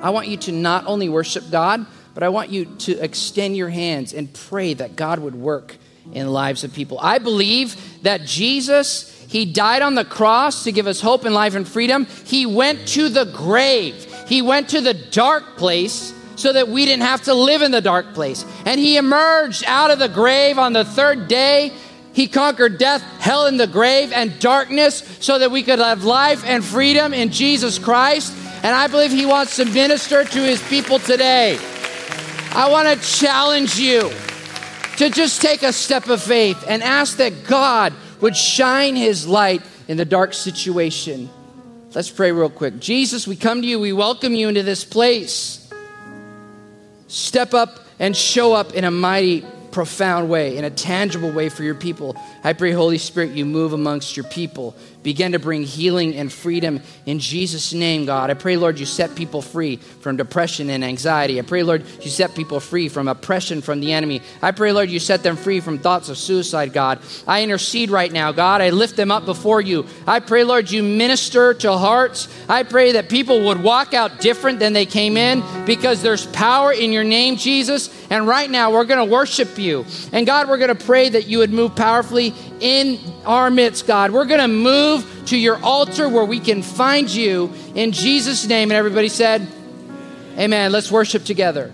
I 0.00 0.10
want 0.10 0.28
you 0.28 0.36
to 0.38 0.52
not 0.52 0.86
only 0.86 1.08
worship 1.08 1.50
God, 1.50 1.86
but 2.14 2.22
I 2.22 2.28
want 2.28 2.50
you 2.50 2.64
to 2.64 3.04
extend 3.04 3.56
your 3.56 3.68
hands 3.68 4.14
and 4.14 4.32
pray 4.32 4.74
that 4.74 4.96
God 4.96 5.18
would 5.18 5.34
work 5.34 5.76
in 6.12 6.24
the 6.24 6.32
lives 6.32 6.64
of 6.64 6.72
people. 6.72 6.98
I 7.00 7.18
believe 7.18 7.76
that 8.02 8.24
Jesus, 8.24 9.19
He 9.30 9.46
died 9.46 9.80
on 9.80 9.94
the 9.94 10.04
cross 10.04 10.64
to 10.64 10.72
give 10.72 10.86
us 10.86 11.00
hope 11.00 11.24
and 11.24 11.34
life 11.34 11.54
and 11.54 11.66
freedom. 11.66 12.06
He 12.26 12.46
went 12.46 12.86
to 12.88 13.08
the 13.08 13.24
grave, 13.24 14.06
He 14.26 14.42
went 14.42 14.70
to 14.70 14.80
the 14.80 14.94
dark 14.94 15.56
place 15.56 16.12
so 16.36 16.52
that 16.52 16.68
we 16.68 16.84
didn't 16.84 17.02
have 17.02 17.22
to 17.22 17.34
live 17.34 17.62
in 17.62 17.70
the 17.70 17.80
dark 17.80 18.12
place. 18.14 18.44
And 18.66 18.78
He 18.80 18.96
emerged 18.96 19.64
out 19.66 19.90
of 19.90 19.98
the 19.98 20.08
grave 20.08 20.58
on 20.58 20.72
the 20.72 20.84
third 20.84 21.28
day 21.28 21.72
he 22.12 22.26
conquered 22.26 22.78
death, 22.78 23.02
hell, 23.20 23.46
and 23.46 23.58
the 23.58 23.66
grave, 23.66 24.12
and 24.12 24.38
darkness 24.40 25.04
so 25.20 25.38
that 25.38 25.50
we 25.50 25.62
could 25.62 25.78
have 25.78 26.04
life 26.04 26.44
and 26.44 26.64
freedom 26.64 27.14
in 27.14 27.30
Jesus 27.30 27.78
Christ. 27.78 28.34
And 28.62 28.74
I 28.74 28.88
believe 28.88 29.12
He 29.12 29.26
wants 29.26 29.56
to 29.56 29.64
minister 29.64 30.24
to 30.24 30.38
His 30.42 30.62
people 30.68 30.98
today. 30.98 31.58
I 32.52 32.68
want 32.70 32.88
to 32.88 33.08
challenge 33.08 33.78
you 33.78 34.10
to 34.96 35.08
just 35.08 35.40
take 35.40 35.62
a 35.62 35.72
step 35.72 36.08
of 36.08 36.20
faith 36.20 36.64
and 36.66 36.82
ask 36.82 37.18
that 37.18 37.44
God 37.44 37.92
would 38.20 38.36
shine 38.36 38.96
His 38.96 39.26
light 39.26 39.62
in 39.88 39.96
the 39.96 40.04
dark 40.04 40.34
situation. 40.34 41.30
Let's 41.94 42.10
pray 42.10 42.30
real 42.30 42.50
quick. 42.50 42.78
Jesus, 42.78 43.26
we 43.26 43.36
come 43.36 43.62
to 43.62 43.66
you, 43.66 43.80
we 43.80 43.92
welcome 43.92 44.34
you 44.34 44.48
into 44.48 44.62
this 44.62 44.84
place. 44.84 45.68
Step 47.08 47.54
up 47.54 47.80
and 47.98 48.16
show 48.16 48.52
up 48.52 48.74
in 48.74 48.84
a 48.84 48.90
mighty 48.90 49.44
profound 49.72 50.28
way, 50.28 50.56
in 50.56 50.64
a 50.64 50.70
tangible 50.70 51.30
way 51.32 51.48
for 51.48 51.62
your 51.62 51.74
people. 51.74 52.16
I 52.44 52.52
pray, 52.52 52.72
Holy 52.72 52.98
Spirit, 52.98 53.30
you 53.30 53.44
move 53.44 53.72
amongst 53.72 54.16
your 54.16 54.24
people. 54.24 54.76
Begin 55.02 55.32
to 55.32 55.38
bring 55.38 55.62
healing 55.62 56.14
and 56.14 56.30
freedom 56.30 56.82
in 57.06 57.20
Jesus' 57.20 57.72
name, 57.72 58.04
God. 58.04 58.28
I 58.28 58.34
pray, 58.34 58.58
Lord, 58.58 58.78
you 58.78 58.84
set 58.84 59.14
people 59.14 59.40
free 59.40 59.76
from 59.76 60.16
depression 60.16 60.68
and 60.68 60.84
anxiety. 60.84 61.38
I 61.38 61.42
pray, 61.42 61.62
Lord, 61.62 61.84
you 62.02 62.10
set 62.10 62.34
people 62.34 62.60
free 62.60 62.90
from 62.90 63.08
oppression 63.08 63.62
from 63.62 63.80
the 63.80 63.94
enemy. 63.94 64.20
I 64.42 64.50
pray, 64.50 64.72
Lord, 64.72 64.90
you 64.90 65.00
set 65.00 65.22
them 65.22 65.36
free 65.36 65.60
from 65.60 65.78
thoughts 65.78 66.10
of 66.10 66.18
suicide, 66.18 66.74
God. 66.74 66.98
I 67.26 67.42
intercede 67.42 67.90
right 67.90 68.12
now, 68.12 68.32
God. 68.32 68.60
I 68.60 68.70
lift 68.70 68.96
them 68.96 69.10
up 69.10 69.24
before 69.24 69.62
you. 69.62 69.86
I 70.06 70.20
pray, 70.20 70.44
Lord, 70.44 70.70
you 70.70 70.82
minister 70.82 71.54
to 71.54 71.78
hearts. 71.78 72.28
I 72.46 72.62
pray 72.62 72.92
that 72.92 73.08
people 73.08 73.46
would 73.46 73.62
walk 73.62 73.94
out 73.94 74.20
different 74.20 74.58
than 74.58 74.74
they 74.74 74.84
came 74.84 75.16
in 75.16 75.42
because 75.64 76.02
there's 76.02 76.26
power 76.26 76.72
in 76.72 76.92
your 76.92 77.04
name, 77.04 77.36
Jesus. 77.36 77.88
And 78.10 78.26
right 78.26 78.50
now, 78.50 78.70
we're 78.72 78.84
going 78.84 78.98
to 78.98 79.10
worship 79.10 79.56
you. 79.56 79.86
And 80.12 80.26
God, 80.26 80.46
we're 80.46 80.58
going 80.58 80.76
to 80.76 80.84
pray 80.84 81.08
that 81.08 81.26
you 81.26 81.38
would 81.38 81.52
move 81.52 81.74
powerfully 81.74 82.34
in 82.60 82.98
our 83.24 83.50
midst, 83.50 83.86
God. 83.86 84.10
We're 84.10 84.26
going 84.26 84.40
to 84.40 84.48
move 84.48 85.22
to 85.26 85.36
your 85.36 85.62
altar 85.62 86.08
where 86.08 86.24
we 86.24 86.40
can 86.40 86.62
find 86.62 87.10
you 87.10 87.52
in 87.74 87.92
Jesus' 87.92 88.46
name. 88.46 88.70
And 88.70 88.76
everybody 88.76 89.08
said, 89.08 89.46
Amen. 90.38 90.72
Let's 90.72 90.90
worship 90.90 91.24
together. 91.24 91.72